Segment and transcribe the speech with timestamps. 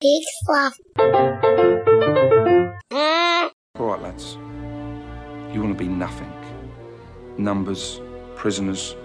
[0.00, 0.78] Big fluff.
[2.90, 3.48] Hmm.
[3.78, 4.38] All right, lads.
[5.52, 6.32] You want to be nothing.
[7.36, 8.00] Numbers,
[8.34, 8.96] prisoners.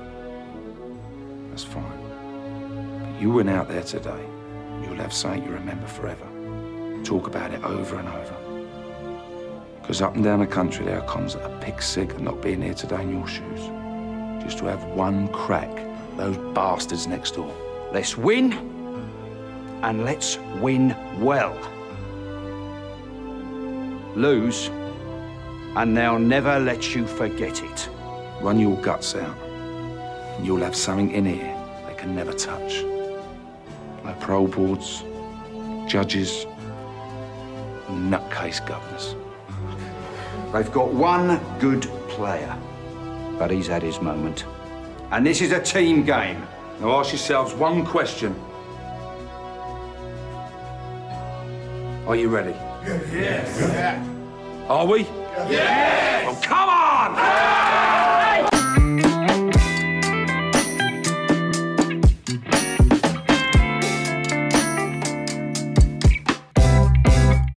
[1.49, 1.83] That's fine.
[3.01, 4.25] But you went out there today.
[4.83, 6.25] You'll have something you remember forever.
[7.03, 8.35] Talk about it over and over.
[9.81, 12.41] Because up and down the country there are cons that are pick sick of not
[12.41, 13.59] being here today in your shoes.
[14.41, 15.69] Just to have one crack
[16.15, 17.53] those bastards next door.
[17.91, 18.74] Let's win,
[19.85, 21.55] and let's win well.
[24.15, 24.71] Lose,
[25.75, 27.89] and they'll never let you forget it.
[28.41, 29.37] Run your guts out.
[29.37, 31.55] And you'll have something in here
[31.87, 32.81] they can never touch.
[34.03, 35.03] No parole boards,
[35.87, 36.47] judges,
[37.87, 39.15] nutcase governors.
[40.51, 42.57] They've got one good player,
[43.37, 44.45] but he's had his moment.
[45.11, 46.41] And this is a team game.
[46.79, 48.35] Now ask yourselves one question.
[52.07, 52.51] Are you ready?
[53.11, 53.99] Yes.
[54.69, 55.01] Are we?
[55.49, 56.25] Yes.
[56.27, 57.15] Well, come on!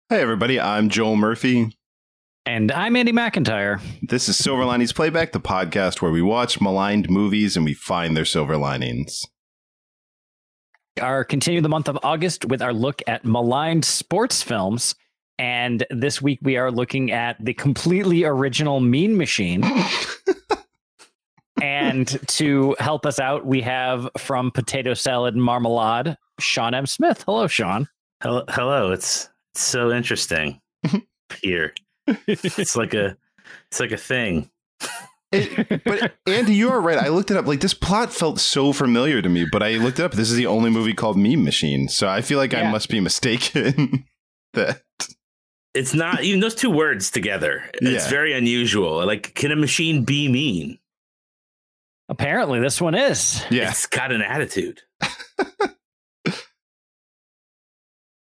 [0.09, 1.77] Hey, everybody, I'm Joel Murphy.
[2.47, 3.79] And I'm Andy McIntyre.
[4.01, 8.17] This is Silver Linings Playback, the podcast where we watch maligned movies and we find
[8.17, 9.27] their silver linings.
[10.99, 14.95] Our continue the month of August with our look at maligned sports films.
[15.37, 19.63] And this week we are looking at the completely original Mean Machine.
[21.61, 26.85] and to help us out, we have from Potato Salad and Marmalade, Sean M.
[26.85, 27.23] Smith.
[27.25, 27.87] Hello, Sean.
[28.21, 28.91] Hello, hello.
[28.91, 30.59] It's, it's so interesting
[31.41, 31.73] here.
[32.27, 33.15] It's like a
[33.67, 34.49] it's like a thing.
[35.31, 36.97] It- but Andy, you are right.
[36.97, 37.45] I looked it up.
[37.45, 40.13] Like this plot felt so familiar to me, but I looked it up.
[40.13, 42.99] This is the only movie called Mean Machine, so I feel like I must be
[42.99, 44.05] mistaken.
[44.53, 44.81] that
[45.75, 47.63] It's not even those two words together.
[47.75, 48.09] It's Yeah.
[48.09, 49.05] very unusual.
[49.05, 50.79] Like, can a machine be mean?
[52.09, 53.43] Apparently, this one is.
[53.51, 54.81] yeah, It's got an attitude.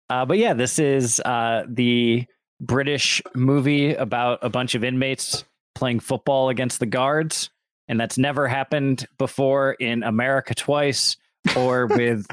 [0.10, 2.26] Uh, but yeah, this is uh, the
[2.62, 5.44] British movie about a bunch of inmates
[5.75, 7.50] playing football against the guards.
[7.88, 11.18] And that's never happened before in America twice
[11.56, 12.25] or with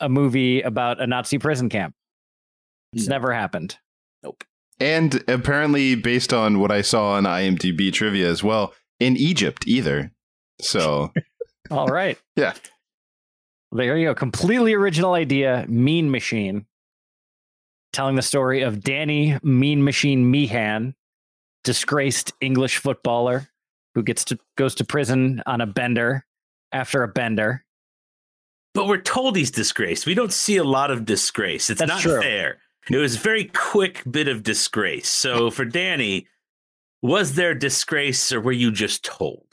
[0.00, 1.94] a movie about a Nazi prison camp.
[2.92, 3.14] It's No.
[3.14, 3.76] never happened.
[4.24, 4.42] Nope.
[4.80, 10.10] And apparently based on what I saw on IMDb trivia as well, in Egypt either.
[10.60, 11.12] So
[11.70, 12.18] All right.
[12.36, 12.54] Yeah.
[13.72, 14.14] There you go.
[14.14, 15.64] Completely original idea.
[15.68, 16.66] Mean Machine.
[17.92, 20.94] Telling the story of Danny Mean Machine Meehan,
[21.66, 23.48] disgraced English footballer
[23.94, 26.24] who gets to goes to prison on a bender
[26.72, 27.64] after a bender.
[28.72, 30.06] But we're told he's disgraced.
[30.06, 31.68] We don't see a lot of disgrace.
[31.68, 32.20] It's That's not true.
[32.20, 32.58] fair.
[32.88, 35.08] It was a very quick bit of disgrace.
[35.08, 36.28] So for Danny,
[37.02, 39.44] was there disgrace or were you just told?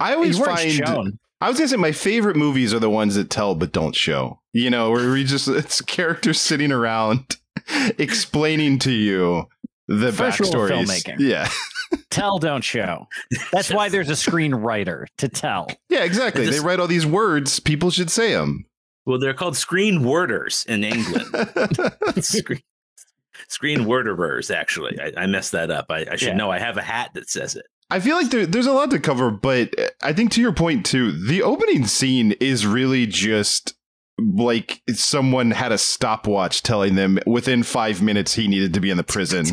[0.00, 1.18] I always find shown.
[1.40, 4.40] I was gonna say my favorite movies are the ones that tell but don't show.
[4.52, 7.36] You know, where we just it's characters sitting around
[7.98, 9.46] explaining to you
[9.88, 10.86] the Professional backstories.
[10.86, 11.16] filmmaking.
[11.18, 11.48] Yeah,
[12.10, 13.06] Tell, don't show.
[13.52, 15.68] That's why there's a screenwriter to tell.
[15.88, 16.44] yeah, exactly.
[16.46, 17.58] This- they write all these words.
[17.60, 18.66] People should say them.
[19.06, 21.24] Well, they're called screen worders in England.
[22.24, 22.60] screen,
[23.48, 24.98] screen worderers, actually.
[25.00, 25.86] I, I messed that up.
[25.88, 26.34] I, I should Yeah.
[26.36, 26.50] know.
[26.50, 27.64] I have a hat that says it.
[27.90, 30.52] I feel like there, there's a lot to cover, but uh, I think to your
[30.52, 33.72] point too, the opening scene is really just
[34.18, 38.96] like someone had a stopwatch telling them within five minutes he needed to be in
[38.96, 39.46] the prison.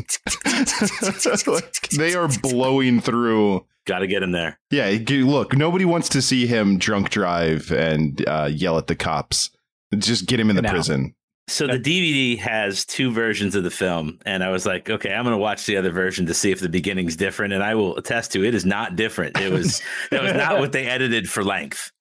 [1.47, 3.65] Like, they are blowing through.
[3.85, 4.59] Got to get him there.
[4.71, 9.51] Yeah, look, nobody wants to see him drunk drive and uh, yell at the cops.
[9.95, 10.71] Just get him in the No.
[10.71, 11.15] prison.
[11.47, 15.23] So the DVD has two versions of the film, and I was like, okay, I'm
[15.25, 17.95] going to watch the other version to see if the beginning's different, and I will
[17.97, 19.39] attest to it is not different.
[19.39, 21.91] It was that was not what they edited for length.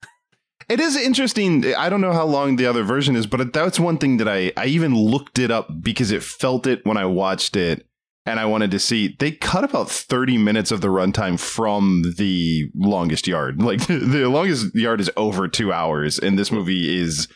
[0.69, 1.75] It is interesting.
[1.75, 4.53] I don't know how long the other version is, but that's one thing that I,
[4.57, 7.87] I even looked it up because it felt it when I watched it
[8.27, 9.15] and I wanted to see.
[9.19, 13.63] They cut about 30 minutes of the runtime from the longest yard.
[13.63, 17.29] Like the longest yard is over two hours, and this movie is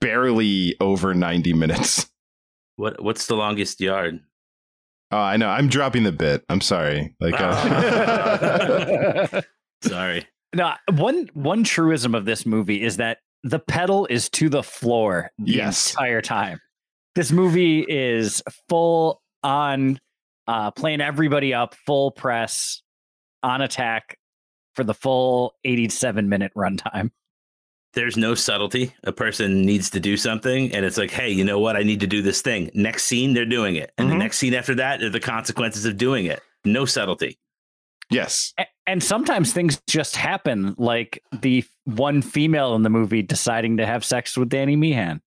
[0.00, 2.10] barely over 90 minutes.
[2.76, 4.20] What what's the longest yard?
[5.10, 5.48] Oh, I know.
[5.48, 6.44] I'm dropping the bit.
[6.48, 7.12] I'm sorry.
[7.18, 9.42] Like, uh,
[9.82, 10.24] Sorry.
[10.54, 15.30] No, one one truism of this movie is that the pedal is to the floor
[15.38, 15.90] the Yes.
[15.92, 16.60] entire time.
[17.14, 20.00] This movie is full on
[20.46, 22.82] uh, playing everybody up, full press,
[23.42, 24.18] on attack
[24.74, 27.10] for the full 87 minute runtime.
[27.94, 28.94] there's no subtlety.
[29.04, 31.74] A person needs to do something, and it's like, hey, you know what?
[31.74, 32.70] I need to do this thing.
[32.74, 34.12] Next scene, they're doing it, and Mhm.
[34.12, 36.40] the next scene after that are the consequences of doing it.
[36.64, 37.38] No subtlety.
[38.10, 38.54] Yes.
[38.86, 44.04] And sometimes things just happen, like the one female in the movie deciding to have
[44.04, 45.20] sex with Danny Meehan.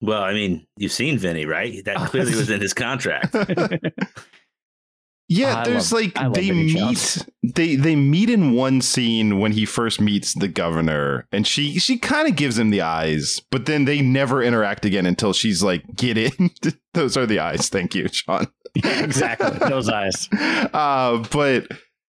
[0.00, 1.84] Well, I mean, you've seen Vinnie, right?
[1.84, 3.34] That clearly was in his contract.
[5.28, 7.24] Yeah, I there's love- like they Vinnie meet Jones.
[7.42, 11.96] they they meet in one scene when he first meets the governor and she she
[11.96, 15.84] kind of gives him the eyes, but then they never interact again until she's like,
[15.96, 16.50] "Get in."
[16.92, 17.70] Those are the eyes.
[17.70, 18.48] Thank you, Sean.
[18.74, 19.58] Yeah, exactly.
[19.68, 20.28] Those eyes.
[20.32, 21.66] Uh but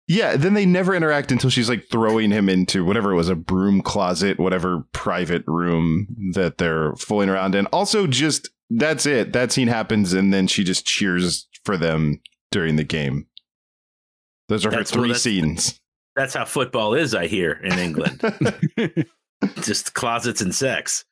[0.07, 3.35] yeah, then they never interact until she's like throwing him into whatever it was a
[3.35, 7.65] broom closet, whatever private room that they're fooling around in.
[7.67, 9.31] Also, just that's it.
[9.33, 12.21] That scene happens, and then she just cheers for them
[12.51, 13.27] during the game.
[14.49, 15.79] Those are That's- her well, three that's- scenes.
[16.15, 18.21] That's how football is, I hear, in England.
[19.61, 21.05] Just closets and sex.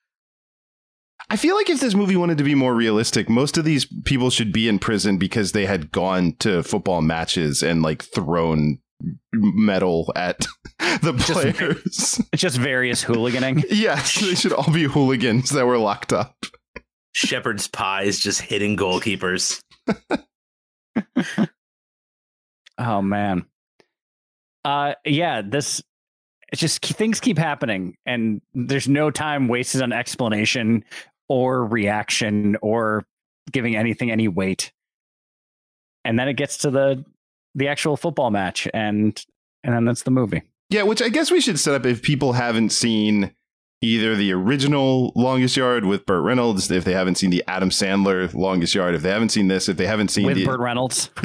[1.31, 4.29] I feel like if this movie wanted to be more realistic, most of these people
[4.29, 8.79] should be in prison because they had gone to football matches and like thrown
[9.31, 10.45] metal at
[11.01, 12.21] the players.
[12.33, 13.63] It's just various hooliganing.
[13.69, 16.35] yes, they should all be hooligans that were locked up.
[17.13, 19.61] Shepherd's pies just hitting goalkeepers.
[22.77, 23.45] Oh man.
[24.65, 25.83] Uh yeah, this
[26.51, 30.83] it's just things keep happening and there's no time wasted on explanation
[31.31, 33.05] or reaction or
[33.53, 34.73] giving anything any weight.
[36.03, 37.05] And then it gets to the
[37.55, 39.25] the actual football match and
[39.63, 40.41] and then that's the movie.
[40.69, 43.33] Yeah, which I guess we should set up if people haven't seen
[43.81, 48.31] either the original Longest Yard with Burt Reynolds, if they haven't seen the Adam Sandler
[48.33, 51.09] Longest Yard, if they haven't seen this, if they haven't seen With the Burt Reynolds.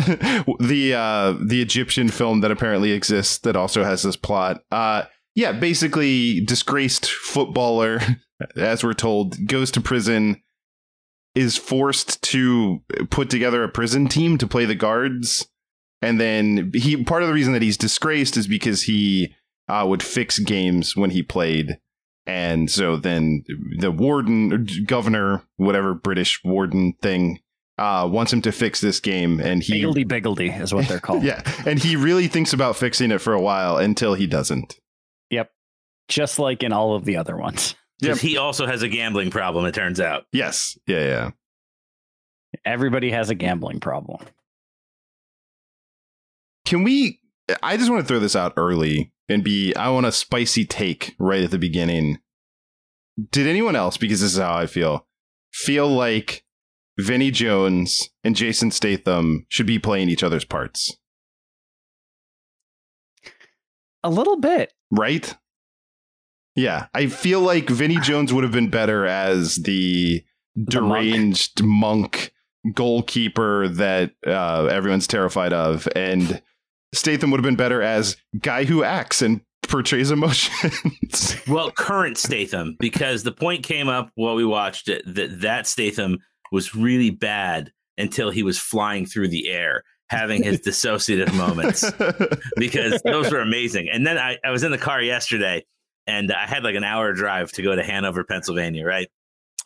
[0.61, 4.62] the uh the Egyptian film that apparently exists that also has this plot.
[4.70, 5.03] Uh
[5.35, 8.00] yeah, basically disgraced footballer
[8.56, 10.42] as we're told goes to prison
[11.34, 15.46] is forced to put together a prison team to play the guards
[16.02, 19.34] and then he part of the reason that he's disgraced is because he
[19.68, 21.78] uh, would fix games when he played
[22.26, 23.44] and so then
[23.78, 27.40] the warden governor whatever british warden thing
[27.78, 31.22] uh, wants him to fix this game and he Higgledy Biggledy is what they're called.
[31.24, 34.78] yeah, and he really thinks about fixing it for a while until he doesn't.
[35.30, 35.50] Yep.
[36.08, 37.74] Just like in all of the other ones.
[38.00, 40.25] Because he also has a gambling problem, it turns out.
[40.32, 41.31] Yes, yeah, yeah.
[42.64, 44.19] Everybody has a gambling problem.
[46.64, 47.20] Can we?
[47.62, 49.75] I just want to throw this out early and be.
[49.75, 52.19] I want a spicy take right at the beginning.
[53.31, 53.96] Did anyone else?
[53.96, 55.06] Because this is how I feel.
[55.52, 56.44] Feel like
[56.98, 60.96] Vinnie Jones and Jason Statham should be playing each other's parts,
[64.02, 64.72] A little bit.
[64.90, 65.34] right?
[66.56, 70.25] Yeah, I feel like Vinnie Jones would have been better as the
[70.56, 71.05] The monk.
[71.05, 72.32] deranged monk
[72.75, 76.43] goalkeeper that uh, everyone's terrified of, and
[76.94, 81.37] Statham would have been better as guy who acts and portrays emotions.
[81.49, 86.19] Well, current Statham, because the point came up while we watched it that that Statham
[86.50, 91.85] was really bad until he was flying through the air, having his dissociative moments.
[92.56, 93.88] because those were amazing.
[93.93, 95.64] And then I, I was in the car yesterday
[96.06, 99.08] and I had like an hour drive to go to Hanover, Pennsylvania, right?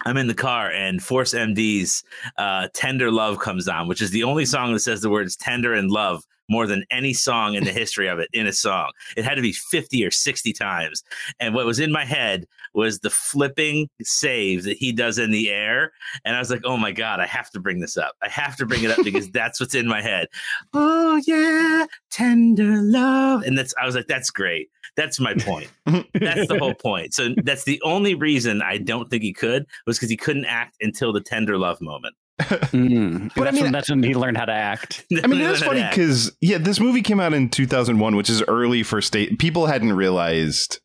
[0.04, 2.02] I'm in the car and Force MD's
[2.38, 5.74] uh, Tender Love comes on, which is the only song that says the words tender
[5.74, 8.90] and love more than any song in the history of it in a song.
[9.16, 11.02] It had to be 50 or 60 times.
[11.38, 15.48] And what was in my head was the flipping save that he does in the
[15.50, 15.92] air.
[16.24, 18.16] And I was like, oh my God, I have to bring this up.
[18.22, 20.26] I have to bring it up because that's what's in my head.
[20.74, 23.42] Oh, yeah, tender love.
[23.42, 24.68] And that's, I was like, that's great.
[24.96, 25.70] That's my point.
[26.14, 27.14] That's the whole point.
[27.14, 30.76] So that's the only reason I don't think he could was because he couldn't act
[30.80, 32.14] until the tender love moment.
[32.40, 33.32] Mm.
[33.34, 35.04] But I that's, mean- when, that's when he learned how to act.
[35.24, 38.82] I mean, that's funny because yeah, this movie came out in 2001, which is early
[38.82, 39.36] for Statham.
[39.36, 40.80] People hadn't realized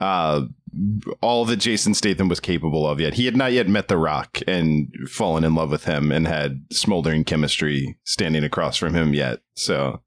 [0.00, 0.42] uh,
[1.20, 3.14] all that Jason Statham was capable of yet.
[3.14, 6.64] He had not yet met The Rock and fallen in love with him and had
[6.72, 9.40] smoldering chemistry standing across from him yet.
[9.56, 10.02] So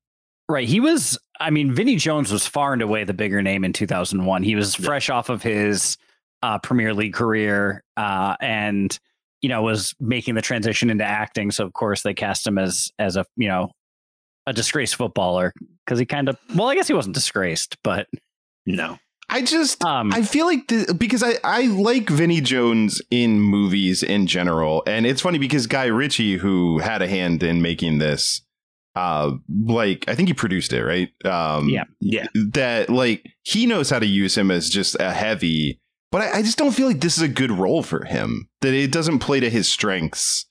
[0.50, 0.68] Right.
[0.68, 4.44] He was, I mean, Vinnie Jones was far and away the bigger name in 2001.
[4.44, 4.86] He was Yeah.
[4.86, 5.98] fresh off of his
[6.44, 8.98] uh, Premier League career uh, and,
[9.42, 11.52] you know, was making the transition into acting.
[11.52, 13.72] So, of course, they cast him as, as a, you know,
[14.48, 15.54] a disgraced footballer
[15.86, 18.08] because he kind of, well, I guess he wasn't disgraced, but
[18.66, 18.98] No.
[19.30, 24.04] I just um, I feel like the, because I, I like Vinnie Jones in movies
[24.04, 28.42] in general, and it's funny because Guy Ritchie, who had a hand in making this,
[28.94, 29.32] uh
[29.66, 31.10] like I think he produced it, right?
[31.26, 31.86] Um Yeah.
[32.02, 32.26] Yeah.
[32.34, 35.80] that like he knows how to use him as just a heavy,
[36.12, 38.50] but I, I just don't feel like this is a good role for him.
[38.62, 40.46] That it doesn't play to his strengths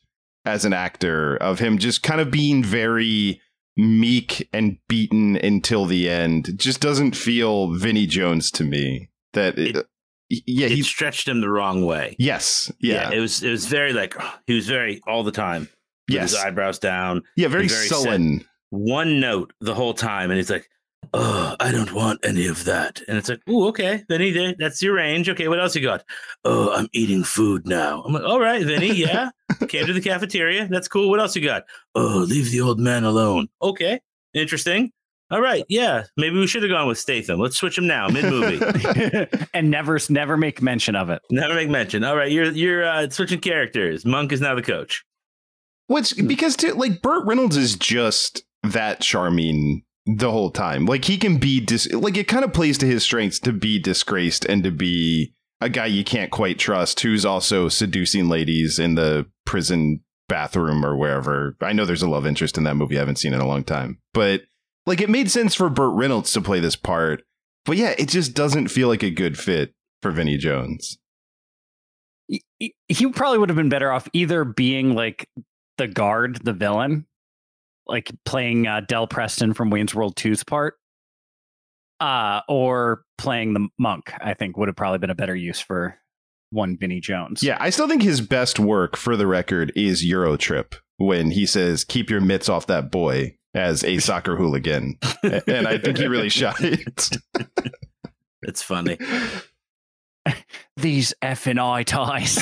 [0.45, 3.41] as an actor of him just kind of being very
[3.77, 6.49] meek and beaten until the end.
[6.49, 9.11] It just doesn't feel Vinnie Jones to me.
[9.35, 9.83] That it, uh,
[10.29, 12.15] It- yeah, he's stretched him the wrong way.
[12.19, 14.15] yes, yeah, it was it was very like
[14.47, 15.63] he was very all the time
[16.09, 18.45] with yes, his eyebrows down, yeah, very, very sullen.
[18.71, 20.69] one note the whole time, and he's like,
[21.13, 24.83] "Oh, I don't want any of that." And it's like, "Oh, okay, Vinnie, there- that's
[24.83, 25.29] your range.
[25.29, 26.05] Okay, what else you got?"
[26.45, 29.31] "Oh, I'm eating food now." I'm like, "All right, Vinnie, yeah,
[29.69, 30.69] came to the cafeteria.
[30.69, 31.11] That's cool.
[31.11, 31.65] What else you got?"
[31.95, 34.01] "Oh, leave the old man alone." Okay,
[34.35, 34.93] interesting.
[35.33, 37.39] All right, yeah, maybe we should have gone with Statham.
[37.39, 38.59] Let's switch him now, mid movie.
[39.55, 41.23] and never never make mention of it.
[41.31, 42.03] Never make mention.
[42.03, 44.05] All right, you're you're uh, switching characters.
[44.05, 45.05] Monk is now the coach.
[45.87, 50.87] Which because to, like Burt Reynolds is just that charming the whole time.
[50.87, 53.79] Like he can be dis- like it kind of plays to his strengths to be
[53.79, 58.95] disgraced and to be a guy you can't quite trust who's also seducing ladies in
[58.95, 61.57] the prison bathroom or wherever.
[61.61, 62.97] I know there's a love interest in that movie.
[62.97, 63.99] I haven't seen in a long time.
[64.15, 64.43] But
[64.87, 67.23] like it made sense for Burt Reynolds to play this part.
[67.67, 70.99] But yeah, it just doesn't feel like a good fit for Vinnie Jones.
[72.29, 75.29] He- probably would have been better off either being like
[75.79, 77.07] the guard, the villain,
[77.87, 80.75] like playing uh, Del Preston from Wayne's World 2's part,
[82.01, 84.13] uh, or playing the monk.
[84.21, 85.97] I think would have probably been a better use for
[86.51, 87.43] one Vinnie Jones.
[87.43, 91.85] Yeah, I still think his best work, for the record, is Eurotrip when he says,
[91.85, 96.29] "Keep your mitts off that boy" as a soccer hooligan, and I think he really
[96.31, 97.11] shot it.
[98.43, 98.99] It's funny.
[100.77, 102.37] these F and I ties.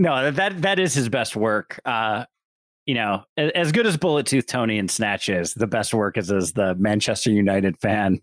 [0.00, 1.78] No, that that is his best work.
[1.84, 2.24] Uh,
[2.86, 6.32] you know, as good as Bullet Tooth Tony and Snatch is, the best work is
[6.32, 8.20] as the Manchester United fan.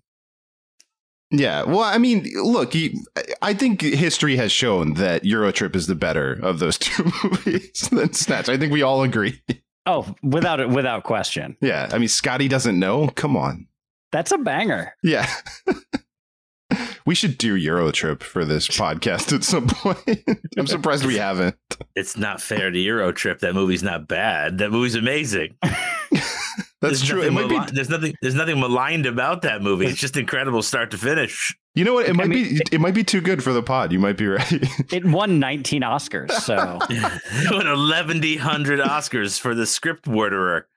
[1.32, 3.00] yeah, well, I mean, look, he,
[3.42, 8.12] I think history has shown that Eurotrip is the better of those two movies than
[8.14, 8.50] Snatch.
[8.50, 9.42] I think we all agree.
[9.86, 13.08] Oh, without it, without question, Yeah, I mean, Scotty doesn't know.
[13.10, 13.68] Come on.
[14.12, 14.94] that's a banger.
[15.04, 15.30] Yeah.
[17.06, 20.24] We should do Eurotrip for this podcast at some point.
[20.58, 21.56] I'm surprised we haven't.
[21.96, 23.40] It's not fair to Eurotrip.
[23.40, 24.58] That movie's not bad.
[24.58, 25.56] That movie's amazing.
[26.80, 27.22] That's There's true.
[27.22, 28.14] It nothing might be there's nothing.
[28.22, 29.88] There's nothing maligned about that movie.
[29.88, 31.56] It's just incredible, start to finish.
[31.74, 32.08] You know what?
[32.08, 33.92] It might mean, be it might be too good for the pod.
[33.92, 34.52] You might be right.
[34.94, 40.68] It won 19 Oscars, so It won 1100 Oscars for the script worderer.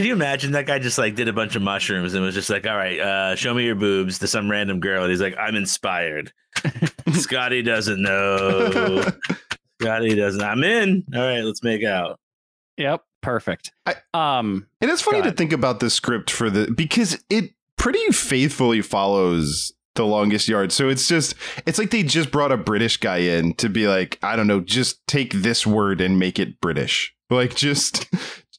[0.00, 2.48] Can you imagine that guy just like did a bunch of mushrooms and was just
[2.48, 5.34] like, "All right, uh, show me your boobs" to some random girl, and he's like,
[5.38, 6.32] "I'm inspired."
[7.12, 9.04] Scotty doesn't know.
[9.78, 10.40] Scotty doesn't.
[10.42, 11.04] I'm in.
[11.14, 12.18] All right, let's make out.
[12.78, 13.72] yep, perfect.
[13.84, 18.10] I- um, And it's funny to think about the script for the because it pretty
[18.10, 20.72] faithfully follows the longest yard.
[20.72, 21.34] So it's just
[21.66, 24.60] it's like they just brought a British guy in to be like, I don't know,
[24.60, 27.14] just take this word and make it British.
[27.28, 28.06] Like just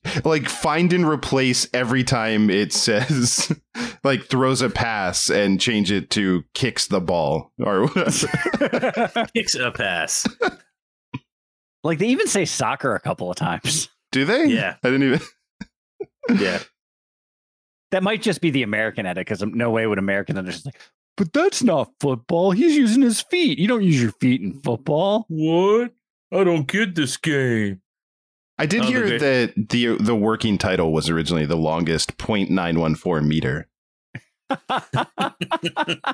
[0.25, 3.55] like find and replace every time it says
[4.03, 9.27] like throws a pass and change it to kicks the ball or whatever.
[9.36, 10.27] Kicks a pass.
[11.84, 13.89] like they even say soccer a couple of times.
[14.12, 14.46] Do they?
[14.46, 14.75] Yeah.
[14.84, 15.22] I didn't even
[16.39, 16.60] Yeah.
[17.91, 20.74] That might just be the American edit because no way would Americans understand.
[20.74, 20.81] Like,
[21.17, 22.51] but that's not football.
[22.51, 23.60] He's using his feet.
[23.60, 25.25] You don't use your feet in football.
[25.27, 25.93] What?
[26.31, 27.81] I don't get this game.
[28.62, 33.25] I did Oh, hear great- that the the working title was originally the longest 0.914
[33.25, 33.68] meter.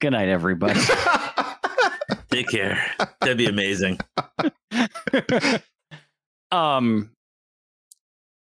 [0.00, 0.80] Good night, everybody.
[2.30, 2.82] Take care.
[3.20, 3.98] That'd be amazing.
[6.50, 7.10] um,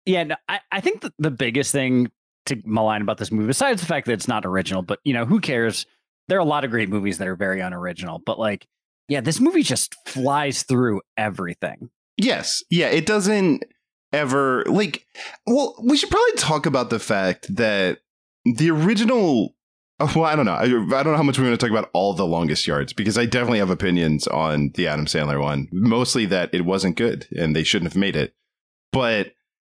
[0.05, 2.11] yeah, no, I, I think the, the biggest thing
[2.47, 5.25] to malign about this movie, besides the fact that it's not original, but you know,
[5.25, 5.87] who cares?
[6.29, 8.67] There are a lot of great movies that are very unoriginal, but like,
[9.09, 11.91] yeah, this movie just flies through everything.
[12.17, 12.63] Yes.
[12.71, 13.65] Yeah, it doesn't
[14.13, 15.07] ever like
[15.47, 17.99] well, we should probably talk about the fact that
[18.45, 19.55] the original
[19.99, 20.53] oh, well, I don't know.
[20.53, 22.93] I, I don't know how much we want to talk about all the longest yards
[22.93, 25.69] because I definitely have opinions on the Adam Sandler one.
[25.73, 28.35] Mostly that it wasn't good and they shouldn't have made it.
[28.93, 29.33] But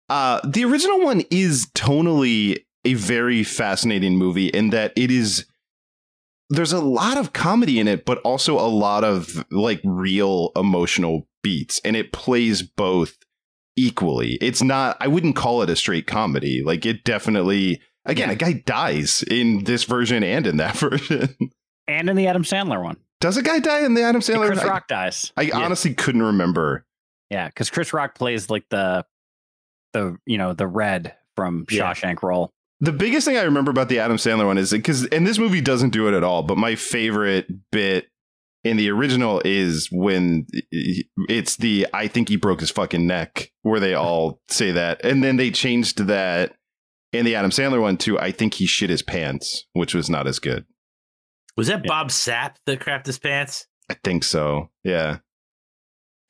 [0.09, 5.45] uh the original one is tonally a very fascinating movie in that it is
[6.51, 11.27] there's a lot of comedy in it, but also a lot of like real emotional
[11.43, 13.17] beats, and it plays both
[13.75, 14.37] equally.
[14.41, 16.61] It's not, I wouldn't call it a straight comedy.
[16.63, 21.35] Like, it definitely, again, a guy dies in this version and in that version.
[21.87, 22.97] And in the Adam Sandler one.
[23.21, 24.39] Does a guy die in the Adam Sandler?
[24.39, 24.47] One?
[24.49, 25.31] Chris I- Rock dies.
[25.37, 25.57] I, Yeah.
[25.59, 26.85] honestly couldn't remember.
[27.29, 29.05] Yeah, because Chris Rock plays like the
[29.93, 31.93] the you know the red from Yeah.
[31.93, 32.51] Shawshank Role.
[32.81, 35.61] The biggest thing I remember about the Adam Sandler one is because, and this movie
[35.61, 38.07] doesn't do it at all, but my favorite bit
[38.63, 40.45] in the original is when
[41.29, 45.03] it's the I think he broke his fucking neck, where they all say that.
[45.05, 46.55] And then they changed that
[47.13, 50.27] in the Adam Sandler one to I think he shit his pants, which was not
[50.27, 50.65] as good.
[51.57, 51.89] Was that Yeah.
[51.89, 53.67] Bob Sapp that crapped his pants?
[53.89, 54.69] I think so.
[54.83, 55.17] Yeah.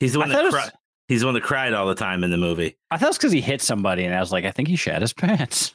[0.00, 0.72] He's the one I that thought was-
[1.08, 2.76] he's the one that cried all the time in the movie.
[2.90, 4.76] I thought it was because he hit somebody, and I was like, I think he
[4.76, 5.74] shat his pants.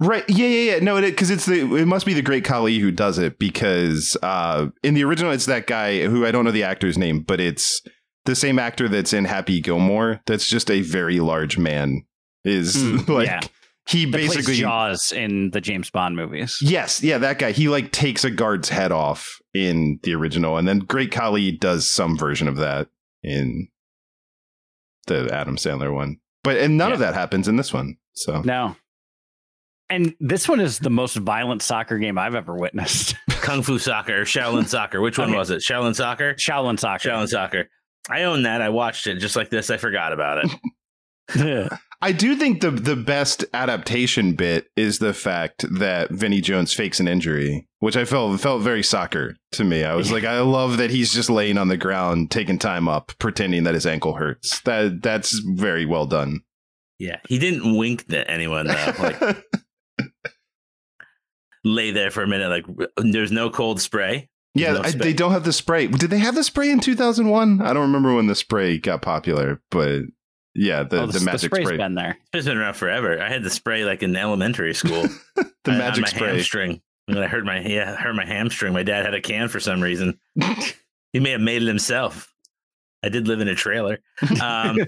[0.00, 0.24] Right.
[0.28, 0.78] Yeah, yeah, yeah.
[0.80, 4.68] No, because it's the it must be the great Khali who does it because uh
[4.84, 7.82] in the original it's that guy who I don't know the actor's name, but it's
[8.24, 10.20] the same actor that's in Happy Gilmore.
[10.26, 12.04] That's just a very large man.
[12.44, 13.40] Is Mm, like yeah.
[13.88, 16.58] he That basically Jaws in the James Bond movies.
[16.62, 17.50] Yes, yeah, that guy.
[17.50, 21.90] He like takes a guard's head off in the original, and then Great Khali does
[21.90, 22.86] some version of that
[23.24, 23.66] in
[25.08, 26.18] the Adam Sandler one.
[26.44, 27.96] But and none of that happens in this one.
[28.12, 28.76] So No.
[29.90, 33.14] And this one is the most violent soccer game I've ever witnessed.
[33.30, 35.00] Kung Fu Soccer or Shaolin Soccer.
[35.00, 35.38] Which one Okay.
[35.38, 35.60] was it?
[35.62, 36.34] Shaolin Soccer?
[36.34, 37.08] Shaolin soccer.
[37.08, 37.68] Shaolin Soccer.
[38.10, 38.60] I own that.
[38.60, 39.70] I watched it just like this.
[39.70, 40.50] I forgot about it.
[42.00, 47.00] I do think the the best adaptation bit is the fact that Vinnie Jones fakes
[47.00, 49.84] an injury, which I felt felt very soccer to me.
[49.84, 53.12] I was like, I love that he's just laying on the ground, taking time up,
[53.18, 54.60] pretending that his ankle hurts.
[54.60, 56.40] That that's very well done.
[56.98, 58.92] Yeah, he didn't wink at anyone though.
[58.98, 59.20] Like
[61.64, 62.48] lay there for a minute.
[62.48, 64.28] Like there's no cold spray.
[64.54, 65.86] yeah, no I, they don't have the spray.
[65.86, 67.60] Did they have the spray in two thousand one?
[67.62, 70.02] I don't remember when the spray got popular, but
[70.54, 72.18] yeah, the Oh, the magic spray's spray, been there.
[72.32, 73.22] It's been around forever.
[73.22, 75.02] I had the spray like in elementary school.
[75.36, 76.28] the I- on magic my spray.
[76.34, 76.82] hamstring.
[77.06, 78.72] When I hurt my yeah, hurt my hamstring.
[78.74, 80.18] My dad had a can for some reason.
[81.12, 82.32] he may have made it himself.
[83.02, 84.00] I did live in a trailer.
[84.42, 84.78] Um,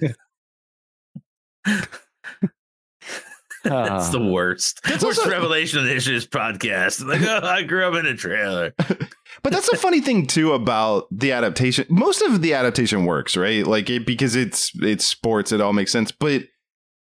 [3.65, 4.81] That's Uh, the worst.
[4.85, 7.05] That's worst also- revelation of this year's podcast.
[7.07, 8.73] Like, oh, I grew up in a trailer.
[9.43, 11.87] But that's a funny thing too about the adaptation.
[11.89, 13.67] Most of the adaptation works, right?
[13.67, 16.11] Like it because it's it's sports, it all makes sense.
[16.13, 16.43] But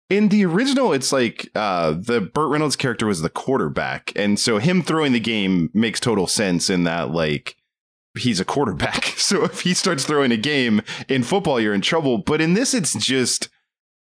[0.08, 4.58] in the original, it's like uh the Burt Reynolds character was the quarterback, and so
[4.58, 7.56] him throwing the game makes total sense in that like
[8.16, 9.04] he's a quarterback.
[9.20, 12.18] So if he starts throwing a game in football, you're in trouble.
[12.18, 13.48] But in this, it's just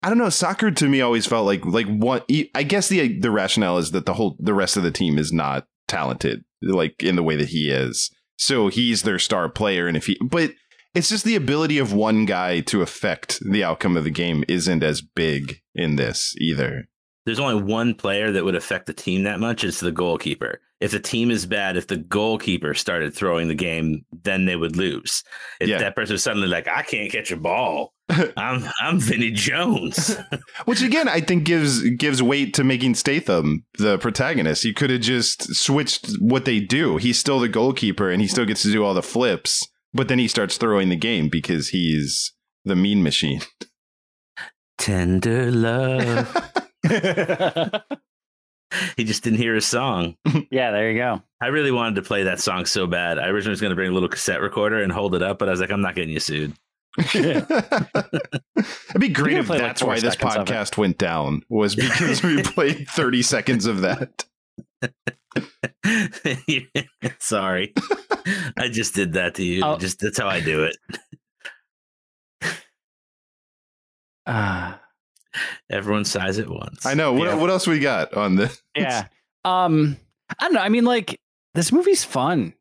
[0.03, 0.29] I don't know.
[0.29, 2.23] Soccer to me always felt like like one.
[2.55, 5.33] I guess the the rationale is that the whole the rest of the team is
[5.33, 8.11] not talented like in the way that he is.
[8.37, 10.53] So he's their star player, and if he, but
[10.95, 14.83] it's just the ability of one guy to affect the outcome of the game isn't
[14.85, 16.89] as big in this either.
[17.27, 19.65] There's only one player that would affect the team that much.
[19.65, 20.61] It's the goalkeeper.
[20.81, 24.77] If the team is bad, if the goalkeeper started throwing the game, then they would
[24.77, 25.25] lose.
[25.61, 25.79] If Yeah.
[25.79, 27.93] that person was suddenly like, I can't catch a ball.
[28.37, 30.17] I'm I'm Vinnie Jones.
[30.65, 34.65] Which again, I think gives gives weight to making Statham the protagonist.
[34.65, 36.97] You could have just switched what they do.
[36.97, 39.67] He's still the goalkeeper, and he still gets to do all the flips.
[39.93, 42.33] But then he starts throwing the game because he's
[42.65, 43.43] the mean machine.
[44.79, 46.35] Tender love.
[48.97, 50.17] he just didn't hear his song.
[50.51, 51.23] yeah, there you go.
[51.43, 53.19] I really wanted to play that song so bad.
[53.19, 55.49] I originally was going to bring a little cassette recorder and hold it up, but
[55.49, 56.55] I was like, I'm not getting you sued.
[57.15, 60.53] It'd be great if like, that's four why this seconds of it.
[60.53, 64.25] podcast went down was because we played 30 seconds of that.
[67.21, 67.73] Sorry.
[68.57, 69.63] I just did that to you.
[69.65, 69.79] Oh.
[69.79, 70.77] Just that's how I do it.
[74.27, 74.75] Uh,
[75.71, 76.87] Everyone sighs at once.
[76.87, 77.13] I know.
[77.13, 77.35] What, Yeah.
[77.37, 78.61] what else we got on this?
[78.77, 79.07] yeah.
[79.45, 79.97] Um,
[80.39, 80.61] I don't know.
[80.61, 81.21] I mean, like
[81.55, 82.55] this movie's fun.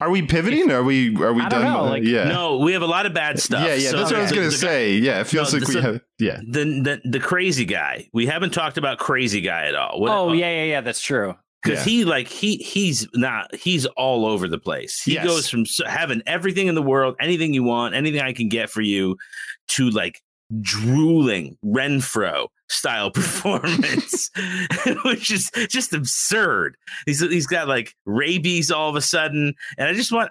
[0.00, 0.70] Are we pivoting?
[0.70, 1.72] Are we are we I don't done?
[1.72, 2.24] know, like- yeah.
[2.24, 3.66] No, we have a lot of bad stuff.
[3.66, 4.92] yeah, yeah, So that's what I was the- gonna the say.
[4.94, 6.00] Yeah, it feels No, like we so- have.
[6.18, 8.08] Yeah, The, the the crazy guy.
[8.12, 10.00] We haven't talked about crazy guy at all.
[10.00, 10.80] What- oh yeah, yeah, yeah.
[10.80, 11.34] That's true.
[11.62, 11.84] because Yeah.
[11.92, 15.02] he like he he's not he's all over the place.
[15.02, 15.26] He Yes.
[15.26, 18.70] goes from s- having everything in the world, anything you want, anything I can get
[18.70, 19.18] for you,
[19.68, 20.22] to like
[20.62, 24.30] drooling Renfro style performance,
[25.04, 26.76] which is just absurd.
[27.06, 30.30] He's he's got like rabies all of a sudden, and I just want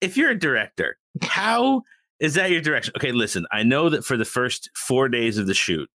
[0.00, 1.82] if you're a director, how
[2.20, 2.94] is that your direction?
[2.96, 5.88] Okay, listen, I know that for the first four days of the shoot,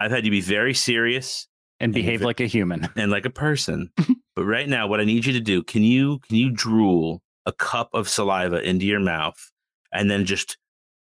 [0.00, 1.46] I've had you be very serious
[1.80, 2.88] And behave if like a human.
[2.96, 3.90] and like a person.
[4.36, 7.52] but right now, what I need you to do can you can you drool a
[7.52, 9.50] cup of saliva into your mouth
[9.92, 10.56] and then just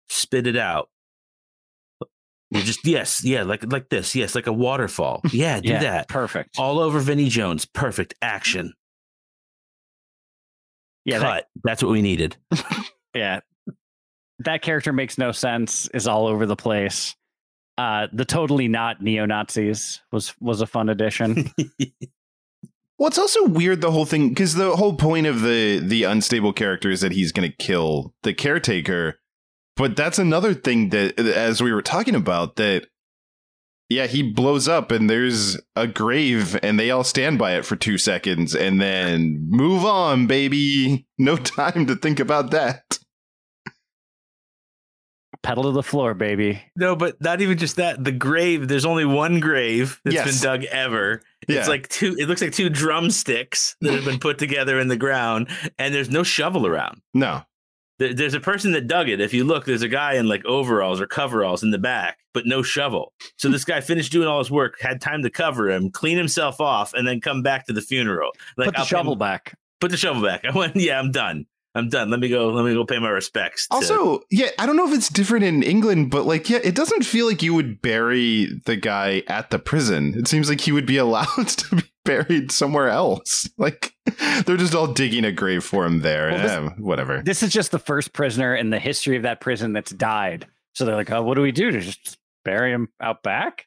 [0.08, 0.88] spit it out?
[2.50, 5.20] You just yes, yeah, like like this, yes, like a waterfall.
[5.32, 6.58] Yeah, do yeah, that Perfect.
[6.58, 7.66] all over Vinnie Jones.
[7.66, 8.72] Perfect action.
[11.04, 11.44] Yeah, that, Cut.
[11.64, 12.36] That's what we needed.
[13.14, 13.40] yeah.
[14.40, 15.88] That character makes no sense.
[15.92, 17.14] Is all over the place.
[17.76, 21.52] Uh, the totally not neo Nazis was was a fun addition.
[22.98, 26.52] Well, it's also weird the whole thing because the whole point of the the unstable
[26.52, 29.20] character is that he's going to kill the caretaker,
[29.78, 32.86] but that's another thing that, as we were talking about, that
[33.88, 37.74] yeah, he blows up and there's a grave and they all stand by it for
[37.74, 41.06] two seconds and then move on, baby.
[41.16, 42.98] No time to think about that.
[45.42, 46.60] Pedal to the floor, baby.
[46.76, 48.02] No, but not even just that.
[48.02, 50.26] The grave, there's only one grave that's Yes.
[50.42, 51.22] been dug ever.
[51.48, 51.60] Yeah.
[51.60, 54.96] It's like two, it looks like two drumsticks that have been put together in the
[54.96, 57.00] ground, and there's no shovel around.
[57.14, 57.44] No, There-
[57.98, 59.20] There's a person that dug it.
[59.20, 62.46] If you look, there's a guy in like overalls or coveralls in the back, but
[62.46, 63.12] no shovel.
[63.36, 66.60] So this guy finished doing all his work, had time to cover him, clean himself
[66.60, 68.30] off, and then come back to the funeral.
[68.56, 69.58] Like Put the I'll shovel back.
[69.80, 70.44] Put the shovel back.
[70.48, 71.46] I went, yeah, I'm done.
[71.78, 72.10] I'm done.
[72.10, 72.48] Let me go.
[72.48, 73.66] Let me go pay my respects.
[73.68, 76.74] to- Also, yeah, I don't know if it's different in England, but like, yeah, it
[76.74, 80.14] doesn't feel like you would bury the guy at the prison.
[80.16, 83.48] It seems like he would be allowed to be buried somewhere else.
[83.58, 83.92] Like,
[84.46, 86.30] they're just all digging a grave for him there.
[86.30, 87.22] Well, this- Eh, whatever.
[87.24, 90.46] This is just the first prisoner in the history of that prison that's died.
[90.74, 93.66] So they're like, oh, what do we do to just bury him out back?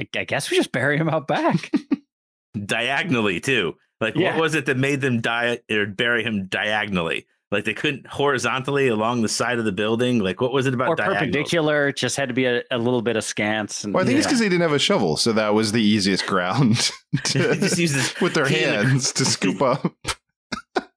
[0.00, 1.70] I, I guess we just bury him out back.
[2.66, 3.74] diagonally too.
[4.00, 4.34] Like Yeah.
[4.34, 7.26] what was it that made them die or bury him diagonally?
[7.52, 10.18] Like they couldn't horizontally along the side of the building.
[10.20, 11.18] Like what was it about or diagonal?
[11.20, 13.84] perpendicular, just had to be a, a little bit askance.
[13.84, 15.82] And, Well, I think it's because they didn't have a shovel, so that was the
[15.82, 16.90] easiest ground
[17.24, 19.92] to, Just use this with their key in the- hands to scoop up.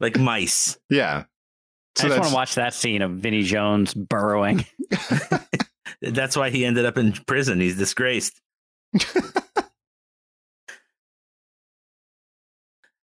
[0.00, 0.76] Like mice.
[0.90, 1.24] Yeah.
[2.00, 4.64] I just want to watch that scene of Vinnie Jones burrowing.
[6.02, 7.60] That's why he ended up in prison.
[7.60, 8.40] He's disgraced.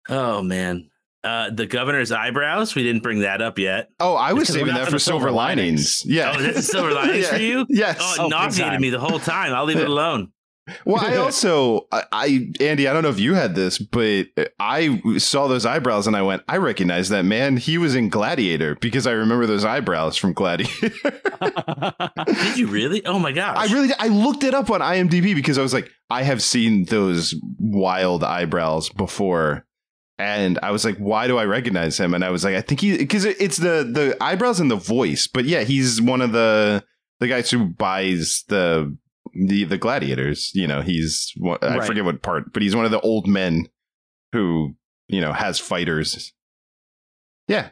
[0.09, 0.91] oh man.
[1.25, 2.75] Uh, the governor's eyebrows.
[2.75, 3.89] We didn't bring that up yet.
[3.99, 6.03] Oh, I was saving that for for silver silver linings.
[6.05, 6.35] Yeah.
[6.37, 7.65] Oh, that's silver linings for you?
[7.71, 7.99] Yes.
[8.01, 9.55] Oh, it Oh, nauseated me the whole time.
[9.55, 10.33] I'll leave it alone.
[10.87, 14.27] Well, I also, I, I, Andy, I don't know if you had this, but
[14.59, 17.57] I saw those eyebrows and I went, I recognize that man.
[17.59, 20.91] He was in Gladiator because I remember those eyebrows from Gladiator.
[22.27, 23.05] Did you really?
[23.05, 23.57] Oh my gosh.
[23.59, 26.85] I really, I looked it up on IMDb because I was like, I have seen
[26.87, 29.67] those wild eyebrows before.
[30.19, 32.15] And I was like, why do I recognize him?
[32.15, 35.27] And I was like, I think he, because it's the, the eyebrows and the voice.
[35.27, 36.85] But yeah, he's one of the,
[37.21, 38.97] the guys who buys the,
[39.35, 40.53] the, the gladiators.
[40.55, 41.85] You know, he's, I Right.
[41.85, 43.67] forget what part, but he's one of the old men
[44.33, 44.75] who,
[45.09, 46.33] you know, has fighters.
[47.49, 47.71] Yeah.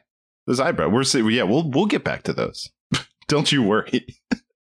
[0.49, 1.15] Those eyebrows.
[1.15, 2.71] We're, yeah, we'll, we'll get back to those.
[3.29, 4.05] Don't you worry.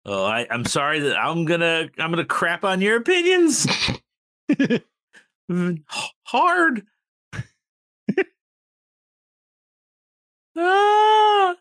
[0.04, 3.66] Oh, I, I'm sorry that I'm gonna I'm gonna crap on your opinions.
[6.24, 6.82] Hard.
[10.60, 11.56] Ah.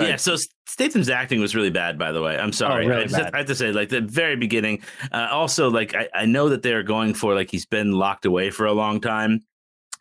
[0.00, 2.38] Yeah, so Statham's acting was really bad, by the way.
[2.38, 2.86] I'm sorry.
[2.86, 3.34] really I, just have.
[3.34, 4.80] I have to say, like the very beginning.
[5.10, 8.50] Uh, also, like I, I know that they're going for like he's been locked away
[8.50, 9.44] for a long time,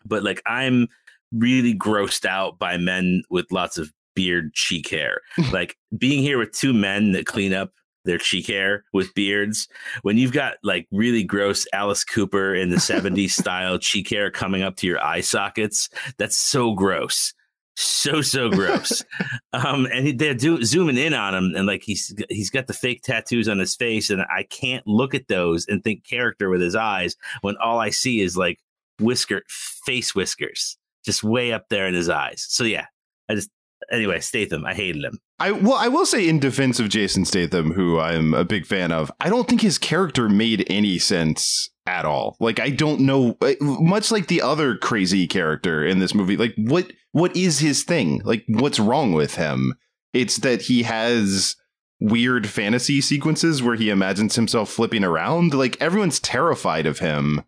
[0.06, 0.88] but like I'm
[1.32, 5.22] really grossed out by men with lots of beard cheek hair.
[5.52, 7.72] like being here with two men that clean up
[8.06, 9.68] their cheek hair with beards
[10.02, 14.64] when you've got like really gross Alice Cooper in the 70s style cheek hair coming
[14.64, 17.34] up to your eye sockets that's so gross
[17.78, 19.04] so so gross.
[19.54, 23.02] Um and they're do, zooming in on him and like he's he's got the fake
[23.02, 26.76] tattoos on his face and I can't look at those and think character with his
[26.76, 28.60] eyes when all I see is like
[29.00, 32.46] whisker face whiskers just way up there in his eyes.
[32.50, 32.88] So yeah
[33.30, 33.50] I just
[33.92, 37.74] anyway Statham I hated him I well, I will say in defense of Jason Statham,
[37.74, 42.06] who I'm a big fan of, I don't think his character made any sense at
[42.06, 42.36] all.
[42.40, 46.38] Like I don't know, uh, much like the other crazy character in this movie.
[46.38, 48.22] Like what what is his thing?
[48.24, 49.76] Like what's wrong with him?
[50.12, 51.56] It's that he has
[52.00, 55.54] weird fantasy sequences where he imagines himself flipping around.
[55.54, 57.44] Like everyone's terrified of him,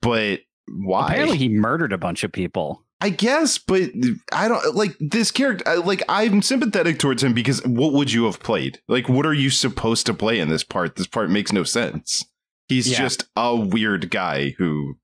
[0.00, 1.06] but why?
[1.06, 2.84] Apparently, he murdered a bunch of people.
[3.04, 3.90] I guess, but
[4.32, 5.78] I don't like this character.
[5.80, 8.80] Like, I'm sympathetic towards him because what would you have played?
[8.86, 10.94] Like, what are you supposed to play in this part?
[10.94, 12.24] This part makes no sense.
[12.68, 12.98] He's Yeah.
[12.98, 14.94] just a weird guy who,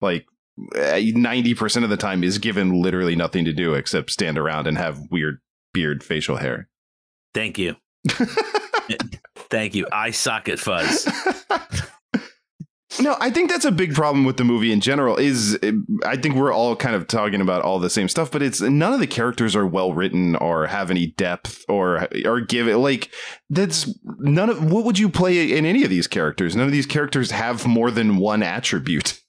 [0.00, 0.24] like,
[0.76, 4.78] eh, 90% of the time is given literally nothing to do except stand around and
[4.78, 5.38] have weird
[5.74, 6.68] beard facial hair.
[7.34, 7.74] thank you
[9.50, 11.08] thank you eye socket fuzz
[13.00, 15.16] No, I think that's a big problem with the movie in general.
[15.16, 15.58] Is
[16.04, 18.92] I think we're all kind of talking about all the same stuff, but it's none
[18.92, 23.10] of the characters are well written or have any depth or or give it like
[23.48, 26.54] that's none of what would you play in any of these characters?
[26.54, 29.20] None of these characters have more than one attribute.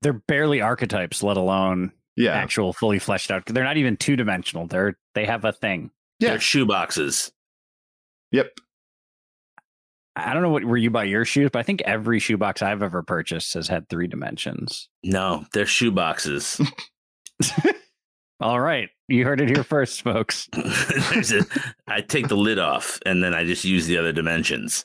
[0.00, 2.32] They're barely archetypes, let alone Yeah.
[2.32, 3.46] actual fully fleshed out.
[3.46, 4.66] They're not even two dimensional.
[4.66, 5.90] They're they have a thing.
[6.18, 6.30] Yeah.
[6.30, 7.30] They're shoe boxes.
[8.30, 8.52] Yep.
[10.14, 12.82] I don't know what where you buy your shoes, but I think every shoebox I've
[12.82, 14.88] ever purchased has had three dimensions.
[15.02, 16.60] No, they're shoe boxes.
[18.40, 20.48] All right, you heard it here first, folks.
[21.12, 21.44] There's a,
[21.86, 24.84] I take the lid off and then I just use the other dimensions.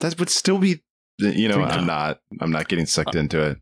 [0.00, 0.82] That would still be
[1.18, 3.58] you know, I'm not I'm not getting sucked into it.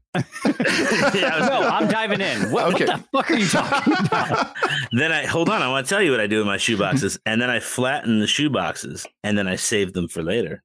[1.14, 2.53] Yeah, no, I'm diving in.
[2.53, 2.87] What, Okay.
[2.87, 4.55] what the fuck are you talking about?
[4.92, 5.61] then I hold on.
[5.62, 7.59] I want to tell you what I do with my shoe boxes, and then I
[7.59, 10.62] flatten the shoe boxes, and then I save them for later.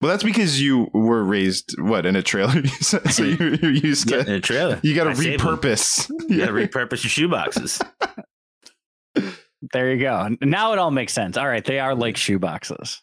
[0.00, 3.10] Well, that's because you were raised what in a trailer, You said?
[3.10, 4.28] so you're, you're used Yeah, to.
[4.28, 4.80] in a trailer.
[4.82, 5.56] You got to I save them.
[5.56, 6.10] repurpose.
[6.28, 7.80] You got to repurpose your shoe boxes.
[9.72, 10.28] There you go.
[10.42, 11.36] Now it all makes sense.
[11.38, 13.00] All right, they are like shoe boxes.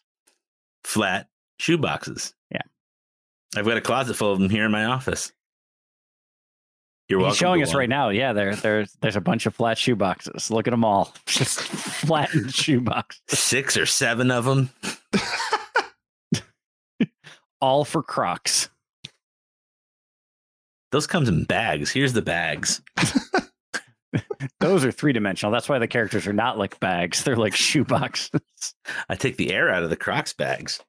[0.84, 1.26] Flat
[1.58, 2.34] shoe boxes.
[2.52, 2.60] Yeah.
[3.56, 5.32] I've got a closet full of them here in my office.
[7.08, 7.32] You're welcome.
[7.32, 7.76] He's showing us one.
[7.78, 8.08] right now.
[8.10, 10.50] Yeah, there, there's there's a bunch of flat shoe boxes.
[10.50, 14.70] Look at them all, just flattened shoe boxes, Six or seven of them.
[17.62, 18.68] All for Crocs.
[20.90, 21.90] Those comes in bags.
[21.90, 22.82] Here's the bags.
[24.60, 25.50] Those are three dimensional.
[25.52, 28.40] That's why the characters are not like bags; they're like shoe boxes.
[29.08, 30.80] I take the air out of the Crocs bags.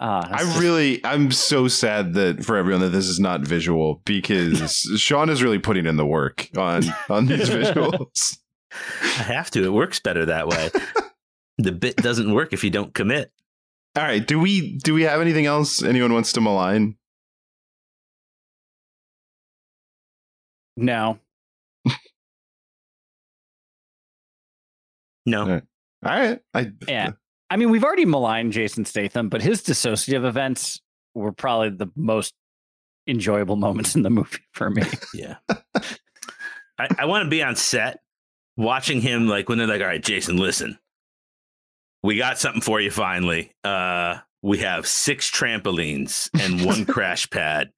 [0.00, 4.00] Ah, I just- really, I'm so sad that for everyone that this is not visual
[4.04, 8.38] because Sean is really putting in the work on on these visuals.
[8.72, 9.64] I have to.
[9.64, 10.70] It works better that way.
[11.58, 13.30] the bit doesn't work if you don't commit.
[13.96, 16.96] All right, do we do we have anything else anyone wants to malign?
[20.76, 21.18] no.
[25.26, 25.46] No.
[25.46, 25.60] Yeah.
[26.06, 27.10] All right, I Yeah.
[27.50, 30.80] I mean, we've already maligned Jason Statham, but his dissociative events
[31.14, 32.32] were probably the most
[33.06, 34.82] enjoyable moments in the movie for me.
[35.14, 35.36] Yeah.
[36.78, 37.98] I, I want to be on set
[38.56, 40.78] watching him like when they're like, all right, Jason, listen.
[42.02, 43.52] We got something for you finally.
[43.64, 47.70] Uh we have six trampolines and one crash pad.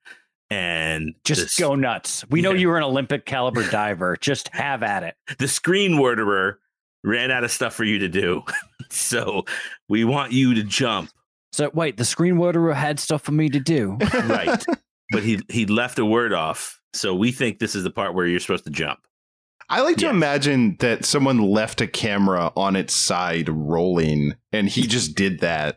[0.51, 2.25] And Just this- go nuts.
[2.29, 2.59] We know Yeah.
[2.59, 4.17] you were an Olympic caliber diver.
[4.21, 5.15] Just have at it.
[5.39, 6.59] the screen worderer
[7.05, 8.43] ran out of stuff for you to do.
[8.91, 9.45] so
[9.89, 11.11] we want you to jump.
[11.53, 13.97] So wait, the screen warder had stuff for me to do.
[14.25, 14.63] Right.
[15.13, 16.81] but he he left a word off.
[16.93, 18.99] So we think this is the part where you're supposed to jump.
[19.71, 20.15] I like to Yes.
[20.15, 25.77] imagine that someone left a camera on its side rolling and he just did that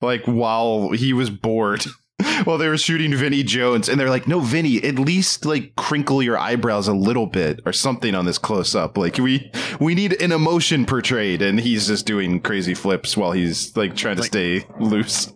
[0.00, 1.84] like while he was bored
[2.44, 6.22] while they were shooting Vinnie Jones and they're like no Vinnie at least like crinkle
[6.22, 9.50] your eyebrows a little bit or something on this close up like we
[9.80, 14.16] we need an emotion portrayed and he's just doing crazy flips while he's like trying
[14.16, 15.32] to Like- stay loose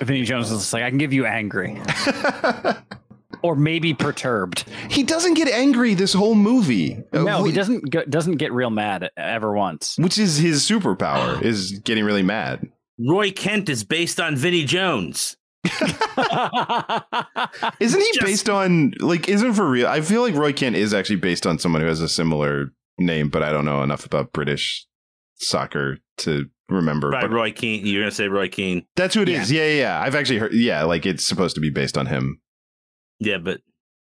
[0.00, 1.80] Vinnie Jones is like, I can give you angry.
[3.46, 4.64] or maybe perturbed.
[4.90, 8.70] he doesn't get angry this whole movie No, Uh, he doesn't go, doesn't get real
[8.70, 9.96] mad ever once.
[9.98, 15.36] which is his superpower is getting really mad Roy Kent is based on Vinnie Jones.
[17.80, 19.86] Isn't he Just- based on like isn't for real?
[19.86, 23.28] I feel like Roy Kent is actually based on someone who has a similar name,
[23.28, 24.86] but I don't know enough about British
[25.36, 27.10] soccer to remember.
[27.10, 27.84] By But Roy Keane.
[27.86, 28.86] You're gonna say Roy Keane.
[28.96, 29.50] that's who it is.
[29.52, 29.64] Yeah.
[29.66, 30.00] yeah, yeah.
[30.00, 30.54] I've actually heard.
[30.54, 32.40] Yeah, like it's supposed to be based on him.
[33.20, 33.60] Yeah, but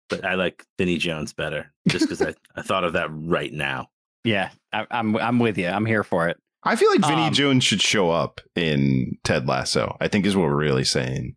[0.10, 3.88] but I like Vinnie Jones better just because I, I thought of that right now.
[4.24, 5.68] yeah, I, I'm I'm with you.
[5.68, 6.38] I'm here for it.
[6.64, 9.98] I feel like Vinnie Um, Jones should show up in Ted Lasso.
[10.00, 11.36] I think is what we're really saying.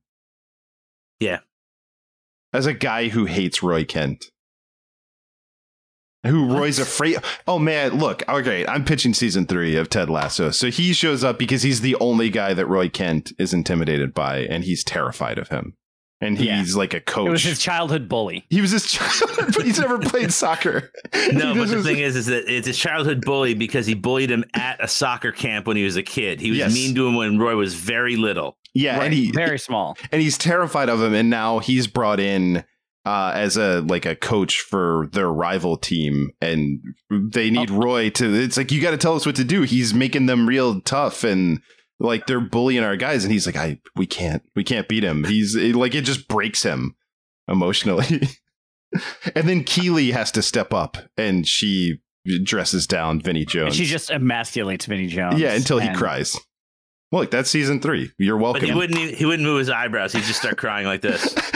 [1.21, 1.39] Yeah.
[2.53, 4.27] As a guy who hates Roy Kent.
[6.27, 7.19] Who Roy's afraid.
[7.47, 8.23] Oh man, look.
[8.29, 10.51] Okay, I'm pitching season three of Ted Lasso.
[10.51, 14.39] So he shows up because he's the only guy that Roy Kent is intimidated by,
[14.39, 15.75] and he's terrified of him.
[16.21, 16.59] And Yeah.
[16.61, 17.27] he's like a coach.
[17.29, 18.47] It was his childhood bully.
[18.49, 20.91] he was his childhood, but he's never played soccer.
[21.33, 24.45] No, but the thing is, is that it's a childhood bully because he bullied him
[24.55, 26.41] at a soccer camp when he was a kid.
[26.41, 26.75] He was Yes.
[26.75, 28.57] mean to him when Roy was very little.
[28.75, 29.97] yeah, Right, and he very small.
[30.13, 32.65] and he's terrified of him and now he's brought in
[33.07, 37.77] uh, as a like a coach for their rival team and they need Oh.
[37.77, 40.47] roy to it's like you got to tell us what to do he's making them
[40.49, 41.61] real tough and
[42.01, 45.25] like they're bullying our guys and he's like i we can't we can't beat him
[45.25, 46.95] he's it, like it just breaks him
[47.49, 48.29] emotionally
[49.35, 52.01] and then keeley has to step up and she
[52.43, 55.39] dresses down vinnie And jones she just emasculates vinnie Jones.
[55.39, 56.37] yeah until he and- cries
[57.13, 60.13] look that's season three you're welcome But he wouldn't he wouldn't move his eyebrows.
[60.13, 61.33] He'd just start crying like this.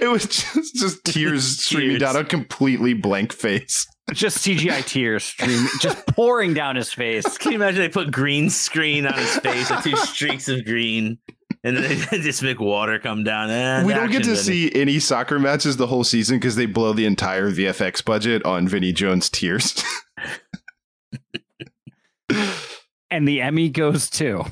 [0.00, 2.12] it was just, just tears streaming Tears.
[2.12, 3.86] down a completely blank face.
[4.12, 7.36] Just CGI tears streaming, just pouring down his face.
[7.38, 11.18] Can you imagine they put green screen on his face, like two streaks of green?
[11.64, 13.50] and then they just make water come down.
[13.50, 16.66] Eh, we don't get to action's see any soccer matches the whole season because they
[16.66, 19.82] blow the entire VFX budget on Vinnie Jones' tears.
[23.10, 24.44] And the Emmy goes to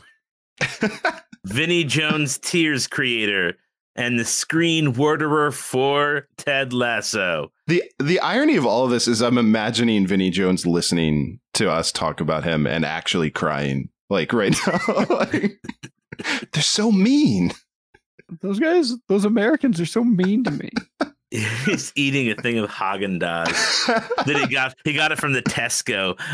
[1.44, 3.58] Vinnie Jones Tears creator
[3.96, 7.50] and the screen worderer for Ted Lasso.
[7.66, 11.90] the The irony of all of this is, I'm imagining Vinnie Jones listening to us
[11.90, 15.04] talk about him and actually crying, like right now.
[15.10, 15.58] Like,
[16.52, 17.52] they're so mean.
[18.40, 18.94] those guys.
[19.08, 20.70] Those Americans are so mean to me.
[21.30, 23.86] He's eating a thing of Haagen Dazs
[24.24, 24.74] that he got.
[24.84, 26.18] He got it from the Tesco.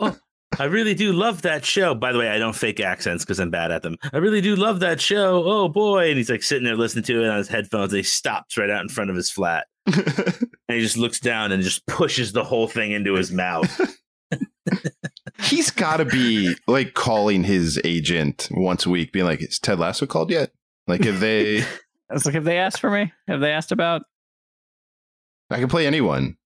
[0.00, 0.16] Oh,
[0.58, 1.94] I really do love that show.
[1.94, 3.96] By the way, I don't fake accents because I'm bad at them.
[4.12, 5.42] I really do love that show.
[5.44, 6.08] Oh boy!
[6.08, 7.92] And he's like sitting there listening to it on his headphones.
[7.92, 11.52] And he stops right out in front of his flat, and he just looks down
[11.52, 13.96] and just pushes the whole thing into his mouth.
[15.40, 19.78] He's got to be like calling his agent once a week, being like, "Is Ted
[19.78, 20.52] Lasso called yet?"
[20.86, 21.62] Like, if they,
[22.10, 23.12] I was like, have they asked for me?
[23.26, 24.02] Have they asked about?
[25.50, 26.36] I can play anyone.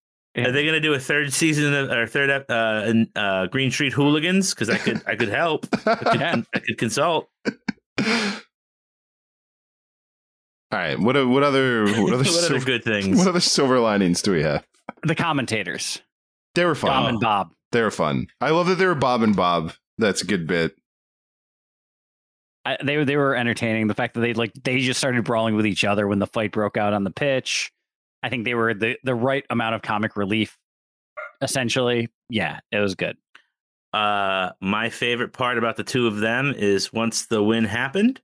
[0.46, 3.70] Are they going to do a third season of, or third uh, in, uh, Green
[3.70, 4.54] Street Hooligans?
[4.54, 5.66] Because I could, I could help.
[5.86, 6.42] I could, Yeah.
[6.54, 7.28] I could consult.
[10.70, 10.98] All right.
[10.98, 13.16] What what other what What other other good things?
[13.18, 14.64] what other silver linings do we have?
[15.02, 16.00] The commentators,
[16.54, 17.06] They were Dom fun.
[17.06, 17.52] and Bob.
[17.72, 18.26] They were fun.
[18.40, 19.72] I love that they were Bob and Bob.
[19.98, 20.74] That's a good bit.
[22.64, 23.86] I, they they were entertaining.
[23.86, 26.52] The fact that they like they just started brawling with each other when the fight
[26.52, 27.72] broke out on the pitch.
[28.22, 30.58] I think they were the the right amount of comic relief.
[31.40, 33.16] Essentially, yeah, it was good.
[33.92, 38.20] Uh, my favorite part about the two of them is once the win happened,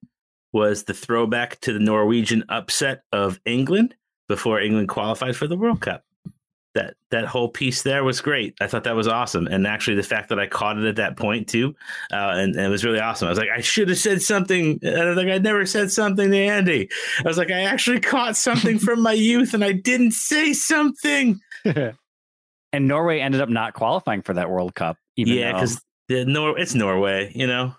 [0.52, 3.94] was the throwback to the Norwegian upset of England
[4.28, 6.04] before England qualified for the World Cup.
[6.74, 8.54] That that whole piece there was great.
[8.60, 11.16] I thought that was awesome, and actually the fact that I caught it at that
[11.16, 11.72] point too,
[12.12, 13.26] uh, and, and it was really awesome.
[13.26, 14.80] I was like, I should have said something.
[14.82, 16.88] And I was like, I never said something to Andy.
[17.20, 21.38] I was like, I actually caught something from my youth, and I didn't say something.
[21.64, 21.94] and
[22.88, 24.96] Norway ended up not qualifying for that World Cup.
[25.16, 27.72] Even yeah, because the Nor it's Norway, you know.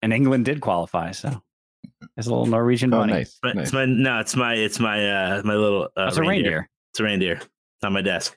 [0.00, 1.42] and England did qualify, so
[2.16, 3.12] it's a little Norwegian Oh, money.
[3.12, 3.38] nice.
[3.42, 3.64] But nice.
[3.66, 5.06] It's my no, it's my it's my
[5.36, 7.40] uh my little uh, That's a reindeer It's a reindeer
[7.82, 8.36] on my desk.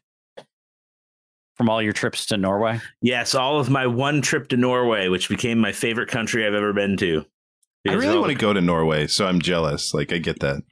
[1.55, 2.79] from all your trips to Norway.
[3.01, 6.73] Yes, all of my one trip to Norway, which became my favorite country I've ever
[6.73, 7.25] been to.
[7.87, 9.93] I really want to go to Norway, so I'm jealous.
[9.93, 10.63] Like, I get that.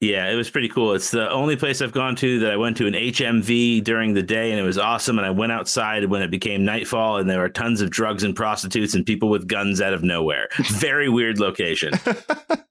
[0.00, 0.92] Yeah, it was pretty cool.
[0.92, 4.22] It's the only place I've gone to that I went to an HMV during the
[4.22, 5.16] day, and it was awesome.
[5.16, 8.36] And I went outside when it became nightfall, and there were tons of drugs and
[8.36, 10.48] prostitutes and people with guns out of nowhere.
[10.64, 11.92] Very weird location.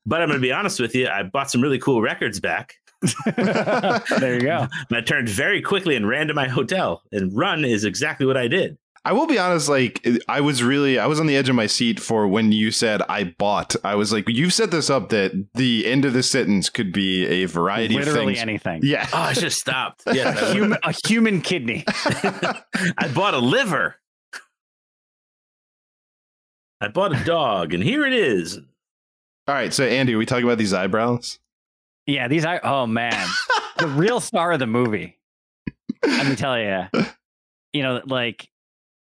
[0.07, 2.75] But I'm going to be honest with you, I bought some really cool records back.
[4.19, 4.67] there you go.
[4.89, 7.03] And I turned very quickly and ran to my hotel.
[7.11, 8.77] And run is exactly what I did.
[9.07, 11.67] I will be honest, like I was really I was on the edge of my
[11.67, 13.75] seat for when you said I bought.
[13.83, 17.23] I was like, you've set this up that the end of the sentence could be
[17.27, 18.41] a variety of Literally things.
[18.41, 18.81] anything.
[18.83, 19.07] Oh, yeah.
[19.13, 20.01] I should have stopped.
[20.11, 21.83] Yes, A I, human, a human kidney.
[21.87, 23.97] I bought a liver.
[26.81, 28.57] I bought a dog, and here it is.
[29.47, 31.37] All right, so Andy, are we talking about these eyebrows?
[32.07, 32.59] Yeah, these are.
[32.63, 33.27] Oh man,
[33.79, 35.17] the real star of the movie.
[36.05, 36.85] Let me tell you.
[37.73, 38.47] You know, like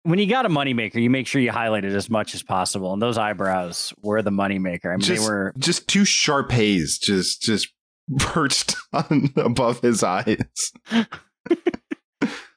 [0.02, 2.92] when you got a moneymaker, you make sure you highlight it as much as possible.
[2.92, 4.86] And those eyebrows were the moneymaker.
[4.86, 5.52] I mean, Just- they were.
[5.58, 7.68] Just two sharp haze, just just
[8.18, 10.72] perched on above his eyes.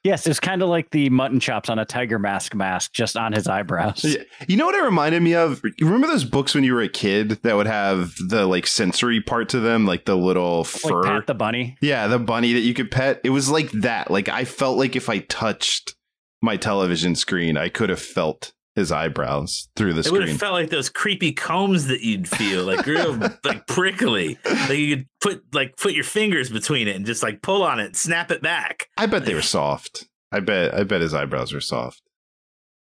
[0.02, 3.32] Yes, it's kind of like the mutton chops on a tiger mask mask, just on
[3.32, 4.02] his eyebrows.
[4.02, 4.22] Yeah.
[4.48, 5.60] You know what it reminded me of?
[5.62, 9.20] You remember those books when you were a kid that would have the like sensory
[9.20, 11.02] part to them, like the little fur?
[11.02, 11.76] Like the bunny.
[11.82, 13.20] yeah, the bunny that you could pet.
[13.24, 14.10] It was like that.
[14.10, 15.94] Like I felt like if I touched
[16.40, 20.28] my television screen, I could have felt his eyebrows through the It would screen.
[20.28, 24.38] have felt like those creepy combs that you'd feel, like real, like prickly.
[24.44, 27.78] Like you could put like put your fingers between it and just like pull on
[27.78, 28.88] it, snap it back.
[28.96, 30.06] I bet they were soft.
[30.32, 30.74] I bet.
[30.74, 32.02] I bet his eyebrows were soft.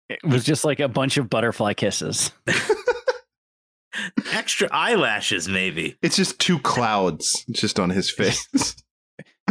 [0.09, 2.31] It was just like a bunch of butterfly kisses.
[4.31, 5.97] Extra eyelashes, maybe.
[6.01, 8.47] It's just two clouds just on his face.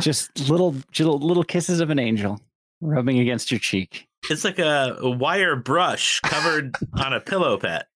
[0.00, 2.40] just little, little, little kisses of an angel
[2.80, 4.06] rubbing against your cheek.
[4.28, 7.86] It's like a, a wire brush covered on a pillow pet.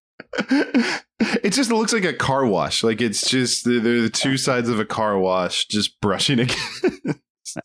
[0.49, 2.83] it just looks like a car wash.
[2.83, 7.19] Like it's just they're the two sides of a car wash just brushing again.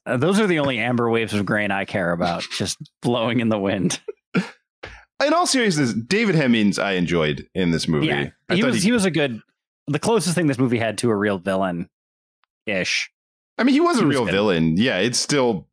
[0.07, 3.49] Uh, those are the only amber waves of grain I care about, just blowing in
[3.49, 4.01] the wind.
[4.35, 8.07] In all seriousness, David Hemmings I enjoyed in this movie.
[8.07, 9.41] Yeah, I he was he was a good,
[9.87, 11.91] the closest thing this movie had to a real villain,
[12.67, 13.11] ish.
[13.59, 14.33] I mean, he was a he was real good.
[14.33, 14.77] villain.
[14.77, 15.67] Yeah, it's still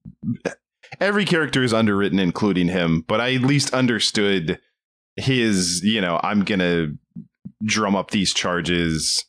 [1.00, 3.04] every character is underwritten, including him.
[3.08, 4.60] But I at least understood
[5.16, 5.82] his.
[5.84, 6.88] You know, I'm gonna
[7.64, 9.26] drum up these charges,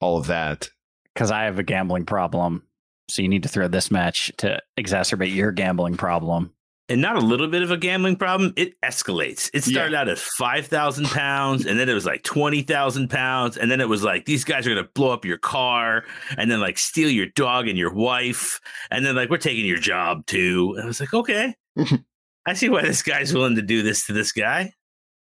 [0.00, 0.70] all of that.
[1.14, 2.64] Because I have a gambling problem.
[3.08, 6.53] So you need to throw this match to exacerbate your gambling problem.
[6.88, 8.52] And not a little bit of a gambling problem.
[8.56, 9.50] It escalates.
[9.54, 13.56] It started out at five thousand pounds, and then it was like twenty thousand pounds,
[13.56, 16.04] and then it was like these guys are gonna blow up your car,
[16.36, 18.60] and then like steal your dog and your wife,
[18.90, 20.74] and then like we're taking your job too.
[20.76, 21.96] And I was like, okay, mm-hmm.
[22.46, 24.72] I see why this guy's willing to do this to this guy.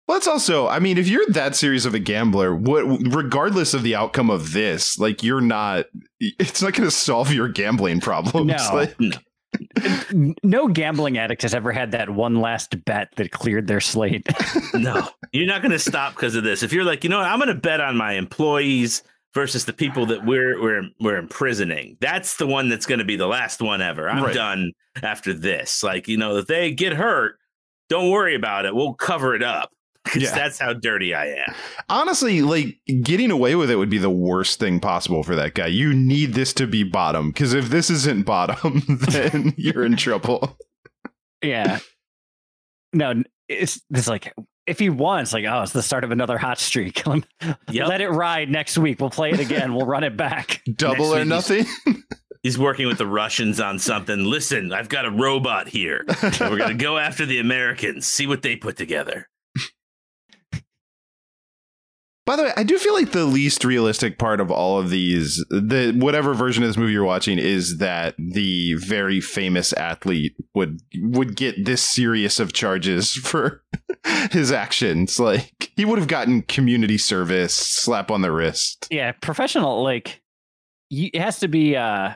[0.08, 2.82] Well, it's also, I mean, if you're that serious of a gambler, what,
[3.14, 5.86] regardless of the outcome of this, like you're not,
[6.18, 8.48] it's not going to solve your gambling problems.
[8.48, 8.70] No.
[8.74, 9.16] Like, No.
[10.10, 14.26] N- no gambling addict has ever had that one last bet that cleared their slate.
[14.74, 16.62] No, you're not going to stop because of this.
[16.62, 19.02] If you're like, you know, what, I'm going to bet on my employees
[19.34, 21.96] versus the people that we're we're we're imprisoning.
[22.00, 24.08] That's the one that's going to be the last one ever.
[24.08, 24.34] I'm Right.
[24.34, 24.72] done
[25.02, 25.82] after this.
[25.82, 27.36] Like, you know, if they get hurt,
[27.88, 28.74] don't worry about it.
[28.74, 29.70] We'll cover it up
[30.04, 30.34] because Yeah.
[30.34, 31.54] that's how dirty I am.
[31.88, 35.66] honestly, like getting away with it would be the worst thing possible for that guy.
[35.66, 40.58] You need this to be bottom because if this isn't bottom, then you're in trouble.
[41.42, 41.78] yeah.
[42.92, 44.32] No, it's it's like
[44.66, 47.02] if he wants, like, oh, it's the start of another hot streak.
[47.70, 47.88] Yep.
[47.88, 49.00] Let it ride next week.
[49.00, 49.74] We'll play it again.
[49.74, 50.60] We'll run it back.
[50.74, 52.02] Double or Next week nothing.
[52.42, 54.24] He's working with the Russians on something.
[54.24, 56.04] Listen, I've got a robot here.
[56.40, 59.28] We're going to go after the Americans, see what they put together.
[62.30, 65.44] By the way, I do feel like the least realistic part of all of these,
[65.50, 70.80] the whatever version of this movie you're watching, is that the very famous athlete would
[70.94, 73.64] would get this serious of charges for
[74.30, 75.18] his actions.
[75.18, 78.86] Like he would have gotten community service, slap on the wrist.
[78.92, 79.82] Yeah, professional.
[79.82, 80.22] Like,
[80.88, 82.14] it has to be uh,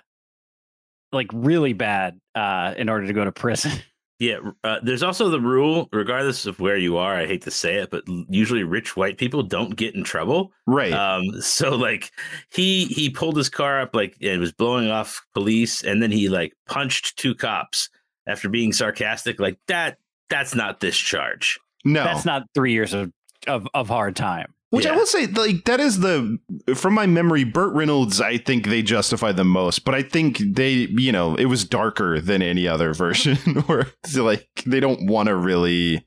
[1.10, 3.72] like really bad uh, in order to go to prison.
[4.20, 7.14] Yeah, uh, there's also the rule, regardless of where you are.
[7.16, 10.52] I hate to say it, but usually rich white people don't get in trouble.
[10.66, 10.92] Right.
[10.92, 12.12] Um, so like
[12.50, 16.28] he he pulled his car up like it was blowing off police, and then he
[16.28, 17.90] like punched two cops
[18.28, 19.40] after being sarcastic.
[19.40, 19.98] Like that,
[20.30, 21.58] that's not this charge.
[21.84, 22.04] no.
[22.04, 23.12] That's not three years of
[23.48, 24.53] of, of hard time.
[24.74, 26.38] Which I will say, like that is the
[26.74, 28.20] from my memory, Burt Reynolds.
[28.20, 32.20] I think they justify the most, but I think they, you know, it was darker
[32.20, 36.06] than any other version, where it's like they don't want to really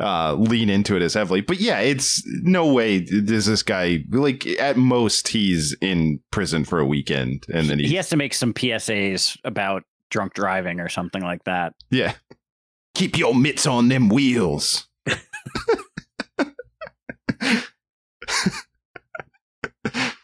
[0.00, 1.40] uh lean into it as heavily.
[1.40, 6.78] But yeah, it's no way does this guy like at most he's in prison for
[6.78, 10.88] a weekend, and then he, He has to make some PSAs about drunk driving or
[10.88, 11.74] something like that.
[11.90, 12.14] yeah,
[12.94, 14.86] keep your mitts on them wheels.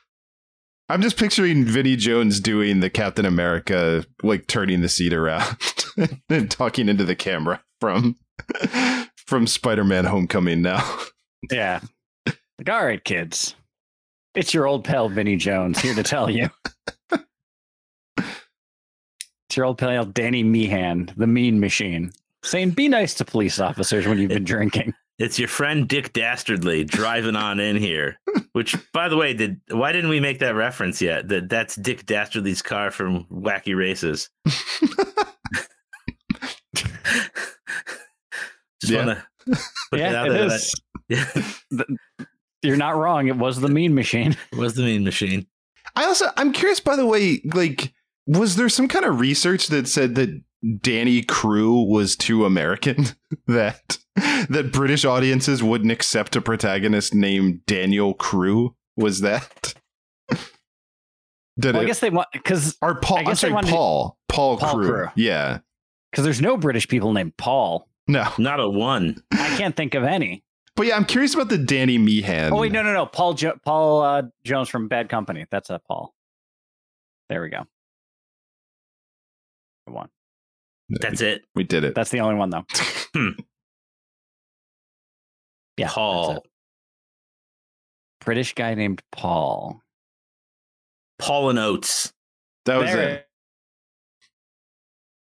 [0.89, 5.57] I'm just picturing Vinnie Jones doing the Captain America, like turning the seat around
[6.29, 8.17] and talking into the camera from
[9.17, 10.63] from Spider-Man: Homecoming.
[10.63, 10.99] Now,
[11.51, 11.81] Yeah.
[12.27, 13.57] Like, all right, kids.
[14.35, 16.51] It's your old pal Vinnie Jones here to tell you.
[18.21, 22.13] it's your old pal Danny Meehan, the mean machine,
[22.45, 24.93] saying be nice to police officers when you've been drinking.
[25.19, 28.19] It's your friend Dick Dastardly driving on in here.
[28.53, 31.29] Which, by the way, did why didn't we make that reference yet?
[31.29, 34.29] That that's Dick Dastardly's car from Wacky Races.
[38.81, 39.07] Just Yeah.
[39.07, 39.59] want to put
[39.93, 40.47] that yeah, out it there.
[40.47, 40.75] is.
[41.71, 41.87] That,
[42.62, 43.29] You're not wrong.
[43.29, 44.37] It was the mean machine.
[44.53, 45.47] it was the mean machine.
[45.97, 46.81] I also I'm curious.
[46.81, 47.93] By the way, like,
[48.27, 50.43] was there some kind of research that said that
[50.81, 53.07] Danny Crewe was too American
[53.47, 53.99] that
[54.49, 58.75] that British audiences wouldn't accept a protagonist named Daniel Crewe?
[58.97, 59.75] Was that?
[61.59, 63.19] Did Well, I guess they want because or Paul?
[63.19, 64.19] I I'm guess they sorry, wanted- Paul.
[64.29, 64.87] Paul, Paul Crewe.
[64.89, 65.09] Crewe.
[65.17, 65.59] Yeah.
[66.11, 67.89] because there's no British people named Paul.
[68.09, 69.23] No, Not a one.
[69.33, 70.43] I can't think of any.
[70.77, 72.53] but yeah, I'm curious about the Danny Meehan.
[72.53, 73.07] Oh wait, no, no, no.
[73.07, 75.47] Paul jo- Paul uh, Jones from Bad Company.
[75.51, 76.12] That's a Paul.
[77.31, 77.62] There we go.
[79.87, 80.09] One.
[80.89, 81.45] That's it.
[81.55, 81.95] we did it.
[81.95, 82.65] That's the only one though.
[85.77, 86.45] Yeah, Paul.
[88.25, 89.81] British guy named Paul.
[91.18, 92.12] Paul and Oates.
[92.64, 93.27] That was there it.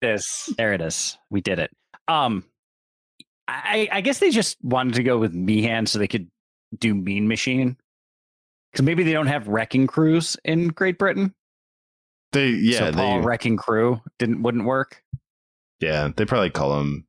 [0.02, 0.54] it is.
[0.56, 1.18] There it is.
[1.30, 1.70] We did it.
[2.08, 2.44] Um,
[3.48, 6.28] I, I guess they just wanted to go with Meehan so they could
[6.78, 7.76] do Mean Machine.
[8.70, 11.34] Because maybe they don't have wrecking crews in Great Britain.
[12.32, 15.02] They yeah so Paul they wrecking crew didn't wouldn't work.
[15.80, 17.06] yeah they probably call him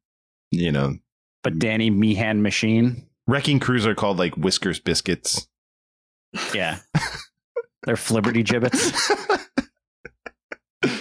[0.51, 0.97] you know
[1.43, 5.47] But Danny Meehan Machine, wrecking crews are called like Whiskers biscuits.
[6.53, 6.79] yeah,
[7.83, 8.91] they're Flibberty gibbets.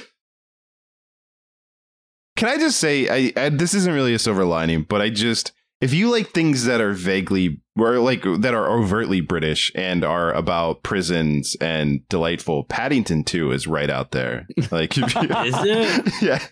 [2.37, 5.53] Can I just say, I, I this isn't really a silver lining, but I just
[5.81, 10.33] if you like things that are vaguely or like that are overtly British and are
[10.33, 14.47] about prisons and delightful, Paddington 2 is right out there.
[14.70, 16.12] Like if you- Is it?
[16.23, 16.43] yeah.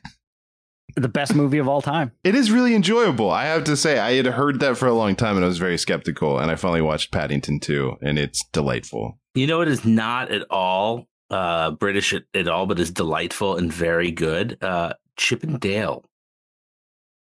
[0.97, 2.13] The best movie of all time.
[2.25, 3.31] It is really enjoyable.
[3.31, 5.59] I have to say, I had heard that for a long time and I was
[5.59, 6.39] very skeptical.
[6.39, 9.19] And I finally watched Paddington 2 and it's delightful.
[9.35, 13.57] You know, it is not at all uh, British at, at all, but is delightful
[13.57, 14.59] and very good.
[14.63, 16.05] Uh, Chip and Dale,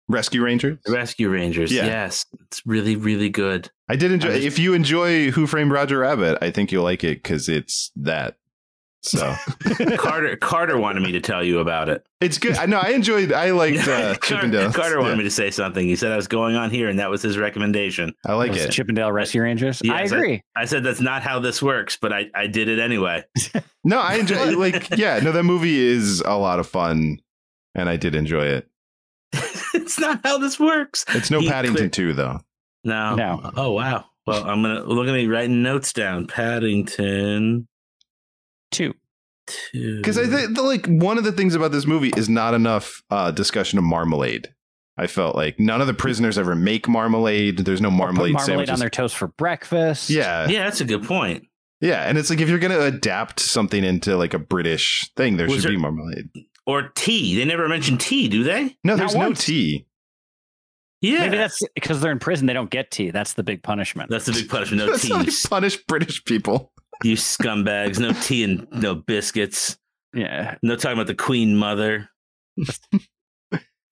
[0.09, 0.78] Rescue Rangers?
[0.88, 1.70] Rescue Rangers.
[1.70, 1.84] Yeah.
[1.86, 3.70] Yes, it's really, really good.
[3.88, 6.84] I did enjoy I just- If you enjoy Who Framed Roger Rabbit, I think you'll
[6.84, 8.36] like it because it's that.
[9.01, 9.32] So
[9.96, 12.05] Carter Carter wanted me to tell you about it.
[12.20, 12.57] it's good.
[12.57, 12.78] I know.
[12.78, 14.72] I enjoyed, I liked uh, Chip and Dale.
[14.72, 15.86] Carter wanted Yeah, me to say something.
[15.86, 18.12] He said I was going on here, and that was his recommendation.
[18.26, 18.70] I like Those it.
[18.72, 19.80] Chippendale Rescue Rangers.
[19.88, 20.42] I I- agree.
[20.57, 23.24] I said that's not how this works, but I, I did it anyway.
[23.84, 27.20] No, I enjoy like yeah, no, that movie is a lot of fun
[27.74, 28.68] and I did enjoy it.
[29.72, 31.05] it's not how this works.
[31.11, 31.92] It's no He Paddington quit.
[31.92, 32.40] 2 though.
[32.84, 33.14] No.
[33.14, 33.51] No.
[33.57, 34.05] Oh wow.
[34.26, 36.26] Well, I'm gonna look at me writing notes down.
[36.26, 37.67] Paddington
[38.70, 38.94] Two.
[39.46, 39.96] two.
[39.98, 43.02] Because I think the, like one of the things about this movie is not enough
[43.10, 44.48] uh, discussion of marmalade.
[44.96, 47.58] I felt like none of the prisoners ever make marmalade.
[47.58, 48.72] There's no Or put marmalade, marmalade sandwiches.
[48.72, 50.10] on their toast for breakfast.
[50.10, 51.44] yeah, Yeah, that's a good point.
[51.80, 55.46] yeah, and it's like if you're gonna adapt something into like a British thing, there
[55.46, 56.28] Was should there- be marmalade.
[56.66, 57.34] Or tea.
[57.36, 58.76] They never mention tea, do they?
[58.84, 59.86] No, there's no tea.
[61.00, 61.20] Yeah.
[61.20, 62.46] Maybe that's because they're in prison.
[62.46, 63.10] They don't get tea.
[63.10, 64.10] That's the big punishment.
[64.10, 64.82] that's the big punishment.
[64.84, 65.12] No That's tea.
[65.12, 66.72] how You, they punish British people.
[67.03, 67.99] You scumbags.
[67.99, 69.78] No tea and no biscuits.
[70.14, 70.57] yeah.
[70.62, 72.09] No talking about the Queen Mother.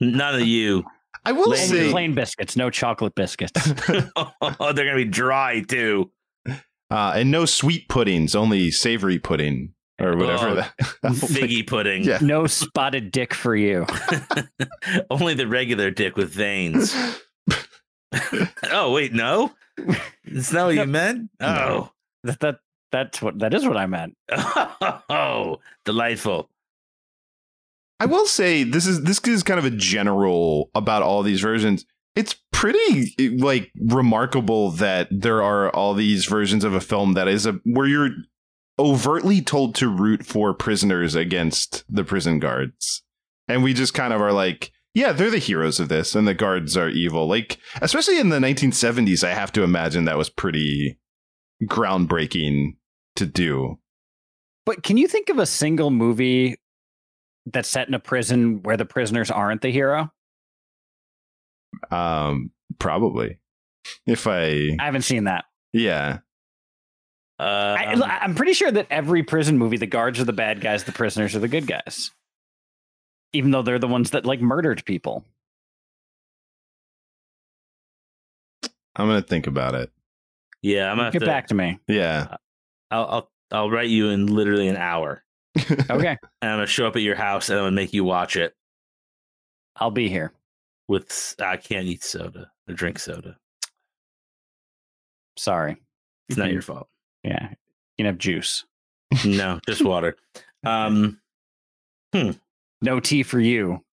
[0.00, 0.84] None of you.
[1.24, 3.52] I will Lady Only say, plain biscuits, no chocolate biscuits.
[4.16, 6.10] oh, they're gonna be dry too.
[6.48, 10.48] uh, and no sweet puddings, only savory pudding or whatever.
[10.48, 12.04] Oh, that, Figgy pudding.
[12.04, 12.18] Yeah.
[12.20, 13.86] no spotted dick for you.
[15.10, 16.94] Only the regular dick with veins.
[18.70, 19.52] oh wait, no.
[20.26, 21.30] Is that what you meant?
[21.40, 21.90] Oh.
[22.24, 22.58] That, that
[22.96, 24.16] that's what that is what I meant.
[25.08, 26.50] Oh, delightful.
[28.00, 31.84] I will say this is this is kind of a general about all these versions.
[32.14, 37.28] It's pretty eh, like remarkable that there are all these versions of a film that
[37.28, 38.10] is a where you're
[38.78, 43.02] overtly told to root for prisoners against the prison guards.
[43.48, 46.34] And we just kind of are like, yeah, they're the heroes of this and the
[46.34, 47.26] guards are evil.
[47.26, 50.98] Like especially in the 1970s, I have to imagine that was pretty
[51.64, 52.76] groundbreaking
[53.16, 53.78] to do.
[54.64, 56.56] But can you think of a single movie
[57.46, 60.10] that's set in a prison where the prisoners aren't the hero?
[61.90, 63.38] Um probably.
[64.06, 65.44] If I I haven't seen that.
[65.72, 66.18] yeah.
[67.38, 70.84] Uh, I, I'm pretty sure that every prison movie, the guards are the bad guys,
[70.84, 72.10] the prisoners are the good guys.
[73.34, 75.22] Even though they're the ones that like murdered people.
[78.96, 79.90] I'm gonna think about it.
[80.62, 81.78] yeah, I'm gonna have Get to, back to me.
[81.86, 82.36] Yeah.
[82.90, 85.22] I'll, I'll I'll write you in literally an hour,
[85.56, 86.16] Okay.
[86.42, 88.54] and I'm gonna show up at your house and I'm gonna make you watch it.
[89.76, 90.32] I'll be here.
[90.88, 93.36] With I can't eat soda or drink soda.
[95.36, 95.76] Sorry.
[96.28, 96.88] It's not your fault.
[97.24, 97.50] Yeah.
[97.50, 98.64] You can have juice.
[99.24, 100.16] No, just water.
[100.64, 101.20] Um.
[102.82, 103.84] No tea for you.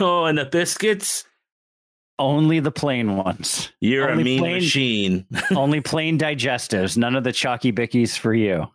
[0.00, 1.22] Oh, and the biscuits.
[2.22, 3.72] Only the plain ones.
[3.80, 5.26] You're Only a mean plain- machine.
[5.50, 6.96] Only plain digestives.
[6.96, 8.66] None of the chalky bickies for you.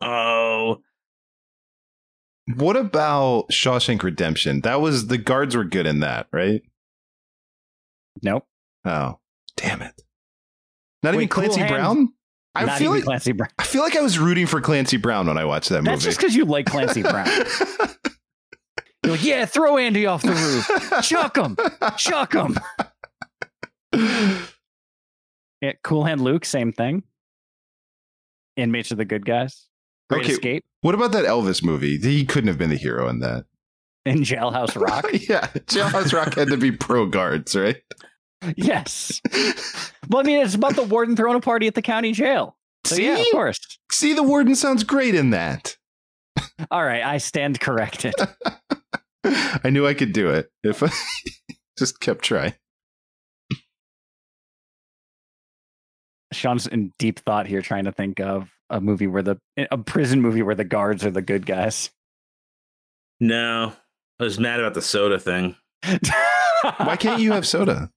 [0.00, 0.78] oh,
[2.56, 4.62] What about Shawshank Redemption?
[4.62, 6.62] That was the guards were good in that, right?
[8.22, 8.46] Nope.
[8.86, 9.18] Oh,
[9.56, 10.00] damn it!
[11.02, 11.70] Not Wait, even Cool Clancy Hand?
[11.72, 12.12] Brown.
[12.54, 13.50] I Not feel even like Clancy Brown.
[13.58, 16.04] I feel like I was rooting for Clancy Brown when I watched that That's movie.
[16.04, 17.28] just because you like Clancy Brown.
[19.04, 21.02] You're like, yeah, throw Andy off the roof.
[21.04, 21.56] Chuck him.
[21.96, 22.58] Chuck him.
[25.60, 27.02] Yeah, Cool Hand Luke, same thing.
[28.56, 29.66] Inmates are the good guys.
[30.10, 30.32] Great Okay.
[30.32, 31.98] Escape what about that Elvis movie?
[31.98, 33.44] He couldn't have been the hero in that.
[34.06, 35.06] in Jailhouse Rock.
[35.28, 37.76] yeah, Jailhouse Rock had to be pro guards, right?
[38.56, 39.20] yes.
[40.08, 42.56] Well, I mean, it's about the warden throwing a party at the county jail.
[42.84, 43.58] So See, yeah, of course.
[43.90, 45.76] see, the warden sounds great in that.
[46.70, 48.14] All right, I stand corrected.
[49.64, 50.90] I knew I could do it if I
[51.78, 52.54] just kept trying.
[56.32, 59.38] Sean's in deep thought here, trying to think of a movie where the
[59.70, 61.90] a prison movie where the guards are the good guys.
[63.20, 63.72] no.
[64.20, 65.54] I was mad about the soda thing.
[66.78, 67.88] Why can't you have soda?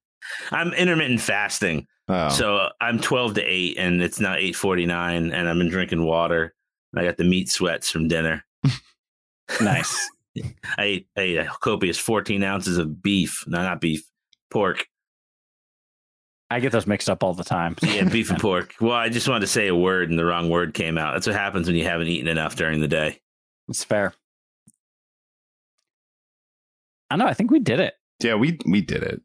[0.51, 1.88] I'm intermittent fasting.
[2.07, 6.53] Oh, So I'm 12 to 8 and it's now 8:49 and I've been drinking water.
[6.95, 8.45] I got the meat sweats from dinner.
[9.61, 10.09] nice.
[10.77, 13.43] I ate, I ate a copious 14 ounces of beef.
[13.47, 14.03] No, not beef,
[14.49, 14.88] pork.
[16.49, 17.75] I get those mixed up all the time.
[17.82, 18.75] Yeah, beef and pork.
[18.82, 21.13] Well, I just wanted to say a word and the wrong word came out.
[21.13, 23.19] That's what happens when you haven't eaten enough during the day.
[23.69, 24.13] It's fair.
[27.09, 27.25] I know.
[27.25, 27.93] I think we did it.
[28.23, 29.21] Yeah, we we did it.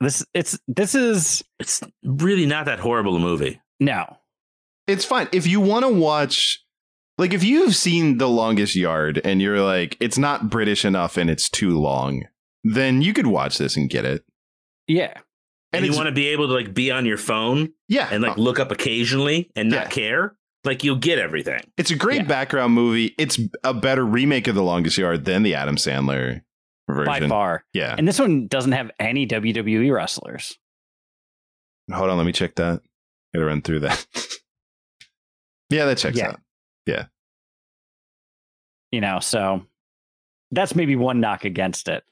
[0.00, 3.60] This it's this is It's really not that horrible a movie.
[3.78, 4.16] no.
[4.86, 6.64] It's fine if you want to watch.
[7.20, 11.28] Like if you've seen The Longest Yard and you're like, it's not British enough and
[11.28, 12.22] it's too long,
[12.64, 14.24] then you could watch this and get it.
[14.88, 15.12] Yeah.
[15.74, 18.38] And, you want to be able to like be on your phone yeah, and like
[18.38, 19.88] look up occasionally and not Yeah.
[19.90, 20.36] care.
[20.64, 21.60] Like you'll get everything.
[21.76, 22.26] It's a great Yeah.
[22.26, 23.14] background movie.
[23.18, 26.40] It's a better remake of The Longest Yard than the Adam Sandler
[26.88, 27.04] version.
[27.04, 27.64] By far.
[27.74, 27.94] Yeah.
[27.98, 30.58] And this one doesn't have any WWE wrestlers.
[31.92, 32.80] Hold on, let me check that.
[33.34, 34.06] Gotta run through that.
[35.68, 36.30] yeah, that checks Yeah.
[36.30, 36.40] out.
[38.92, 39.64] You know, so
[40.50, 42.02] that's maybe one knock against it.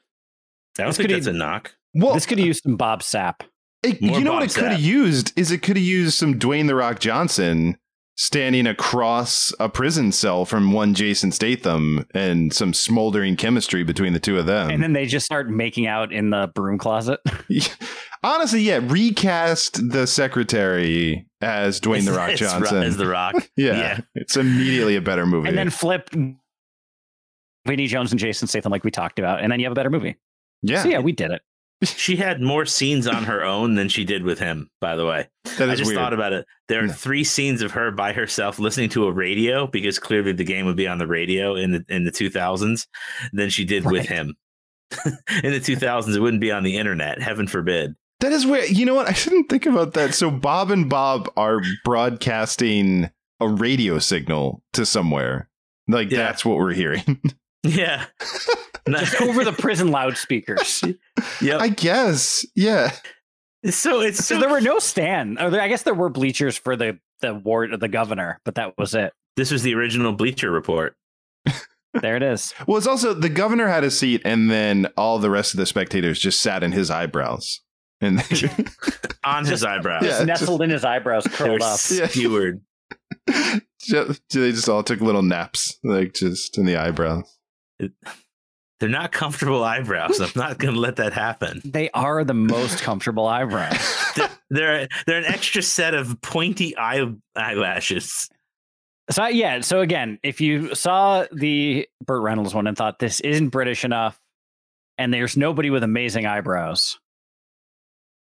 [0.77, 1.75] I don't This think could that's a knock.
[1.93, 3.41] Well, this could have uh, used some Bob Sapp.
[3.83, 6.39] it- you know Bob what it could have used is it could have used some
[6.39, 7.77] Dwayne the Rock Johnson
[8.19, 14.19] standing across a prison cell from one Jason Statham and some smoldering chemistry between the
[14.19, 14.69] two of them.
[14.69, 17.21] and then they just start making out in the broom closet.
[18.23, 22.83] Honestly, yeah, recast the secretary as Dwayne the Rock Johnson.
[22.83, 23.35] As the Rock.
[23.55, 23.99] yeah, yeah.
[24.15, 25.47] it's immediately a better movie.
[25.47, 26.09] and then flip
[27.65, 29.89] Vinnie Jones and Jason Statham like we talked about, and then you have a better
[29.89, 30.17] movie.
[30.61, 31.41] yeah, So yeah, we did it.
[31.85, 35.29] She had more scenes on her own than she did with him, by the way.
[35.45, 35.95] I just weird.
[35.95, 36.45] thought about it.
[36.67, 40.43] There are three scenes of her by herself listening to a radio because clearly the
[40.43, 42.85] game would be on the radio in the in the 2000s
[43.31, 44.35] than she did with him.
[45.05, 47.21] in the 2000s, it wouldn't be on the internet.
[47.21, 47.93] Heaven forbid.
[48.19, 50.13] That is where you know what I didn't think about that.
[50.13, 53.09] So Bob and Bob are broadcasting
[53.39, 55.49] a radio signal to somewhere.
[55.87, 56.17] Like Yeah.
[56.17, 57.21] that's what we're hearing.
[57.63, 58.05] Yeah.
[58.89, 60.83] Just over the prison loudspeakers.
[61.41, 61.61] yep.
[61.61, 62.45] I guess.
[62.55, 62.91] Yeah.
[63.69, 65.37] So it's So so there were no stand.
[65.39, 68.55] Or there, I guess there were bleachers for the the ward of the governor, but
[68.55, 69.11] that was it.
[69.35, 70.95] this was the original Bleacher Report.
[72.01, 72.53] There it is.
[72.67, 75.65] Well, it's also the governor had a seat, and then all the rest of the
[75.65, 77.61] spectators just sat in his eyebrows.
[77.99, 78.19] And
[79.23, 80.03] On his eyebrows.
[80.03, 81.79] Yeah, Just nestled in his eyebrows, They curled up.
[81.89, 82.05] Yeah.
[82.05, 82.61] skewered.
[83.81, 87.38] just, they just all took little naps, like just in the eyebrows.
[88.79, 90.21] They're not comfortable eyebrows.
[90.21, 91.61] I'm not going to let that happen.
[91.65, 93.77] They are the most comfortable eyebrows.
[94.15, 97.05] They're, they're they're an extra set of pointy eye
[97.35, 98.29] eyelashes.
[99.11, 103.49] So yeah, so again, if you saw the Burt Reynolds one and thought this isn't
[103.49, 104.19] British enough,
[104.97, 106.99] and there's nobody with amazing eyebrows,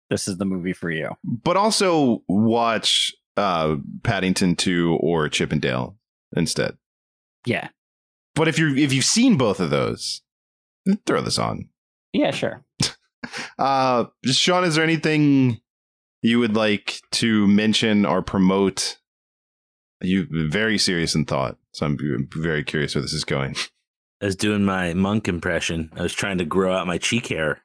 [0.09, 1.11] this is the movie for you.
[1.23, 5.97] But also watch uh, Paddington Two or Chippendale
[6.35, 6.77] instead.
[7.45, 7.67] Yeah,
[8.37, 10.21] But if you're if you've seen both of those,
[11.05, 11.67] throw this on.
[12.13, 12.63] yeah, sure.
[13.59, 15.59] Uh, Sean, is there anything
[16.21, 18.99] you would like to mention or promote?
[20.01, 21.97] You very serious in thought, so I'm
[22.33, 23.55] very curious where this is going.
[24.21, 25.89] I was doing my monk impression.
[25.95, 27.63] I was trying to grow out my cheek hair.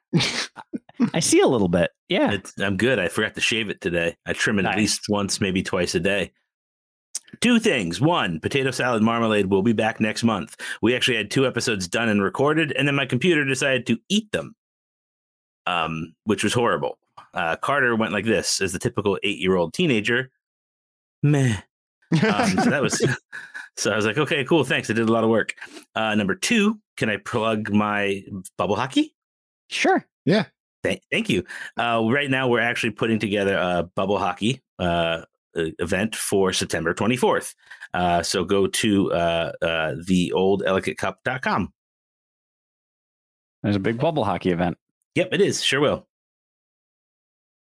[1.13, 1.91] I see a little bit.
[2.09, 2.99] Yeah, It's, I'm good.
[2.99, 4.17] I forgot to shave it today.
[4.25, 4.73] I trim it Nice.
[4.73, 6.31] at least once, maybe twice a day.
[7.41, 7.99] Two things.
[7.99, 10.55] One, potato salad marmalade will be back next month.
[10.81, 14.31] We actually had two episodes done and recorded, and then my computer decided to eat
[14.31, 14.55] them,
[15.65, 16.97] um, which was horrible.
[17.33, 20.29] Uh, Carter went like this as the typical eight year old teenager.
[21.21, 21.57] Meh.
[22.11, 23.03] Um, so that was.
[23.75, 24.89] So I was like, okay, cool, thanks.
[24.89, 25.55] I did a lot of work.
[25.95, 28.23] Uh, number two, can I plug my
[28.55, 29.15] bubble hockey?
[29.69, 30.05] sure.
[30.83, 31.43] Thank, thank you.
[31.77, 35.21] Uh, right now, we're actually putting together a bubble hockey uh,
[35.55, 37.53] event for September 24th.
[37.93, 41.71] Uh, so go to uh, uh, theoldelicatecup.com.
[43.61, 44.77] There's a big bubble hockey event.
[45.15, 45.63] Yep, it is.
[45.63, 46.07] Sure will.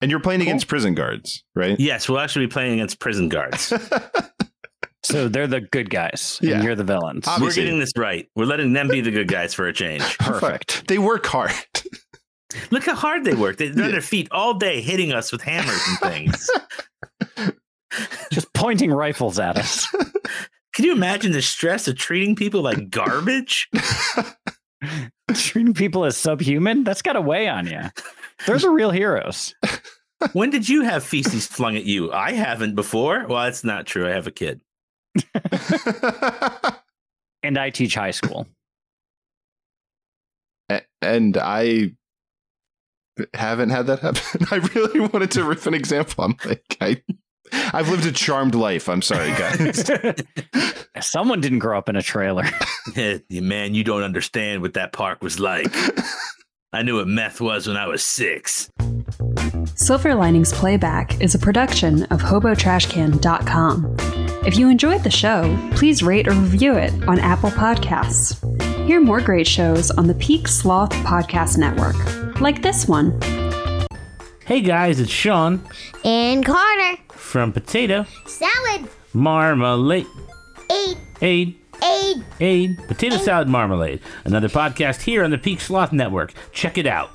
[0.00, 0.48] and you're playing Cool.
[0.48, 1.78] against prison guards, right?
[1.80, 3.72] Yes, we'll actually be playing against prison guards.
[5.04, 6.56] So they're the good guys, Yeah.
[6.56, 7.24] and you're the villains.
[7.24, 8.28] Obvi- we're getting this right.
[8.34, 10.02] We're letting them be the good guys for a change.
[10.18, 10.86] Perfect.
[10.88, 11.52] they work hard.
[12.70, 13.56] Look how hard they work.
[13.56, 13.88] They're on Yeah.
[13.88, 16.50] their feet all day hitting us with hammers and things.
[18.58, 19.86] Just pointing rifles at us.
[20.74, 23.68] Can you imagine the stress of treating people like garbage?
[25.34, 27.80] Treating people as subhuman, that's got to weigh on you.
[28.46, 29.54] They're real heroes.
[30.32, 32.12] when did you have feces flung at you?
[32.12, 33.26] I haven't before.
[33.26, 34.06] Well, that's not true.
[34.06, 34.60] I have a kid.
[37.42, 38.46] And I teach high school.
[41.00, 41.92] And I
[43.34, 44.46] haven't had that happen.
[44.50, 46.24] I really wanted to riff an example.
[46.24, 47.00] I'm like, I,
[47.52, 48.88] I've lived a charmed life.
[48.88, 49.90] I'm sorry, guys.
[51.00, 52.44] Someone didn't grow up in a trailer.
[53.30, 55.66] Man, you don't understand what that park was like.
[56.72, 58.70] I knew what meth was when I was six.
[59.74, 63.96] Silver Linings Playback is a production of HoboTrashCan.com.
[64.46, 68.36] If you enjoyed the show, please rate or review it on Apple Podcasts.
[68.86, 73.18] Hear more great shows on the Peak Sloth Podcast Network, like this one.
[74.44, 75.62] Hey guys, it's Sean
[76.04, 76.96] And Carter.
[77.28, 78.88] From Potato Salad.
[79.12, 80.06] Marmalade.
[80.70, 80.96] Eight.
[81.20, 82.22] Aid, Eight.
[82.40, 84.00] aid, Potato Salad Marmalade.
[84.24, 86.32] Another podcast here on the Peak Sloth Network.
[86.52, 87.10] Check it out.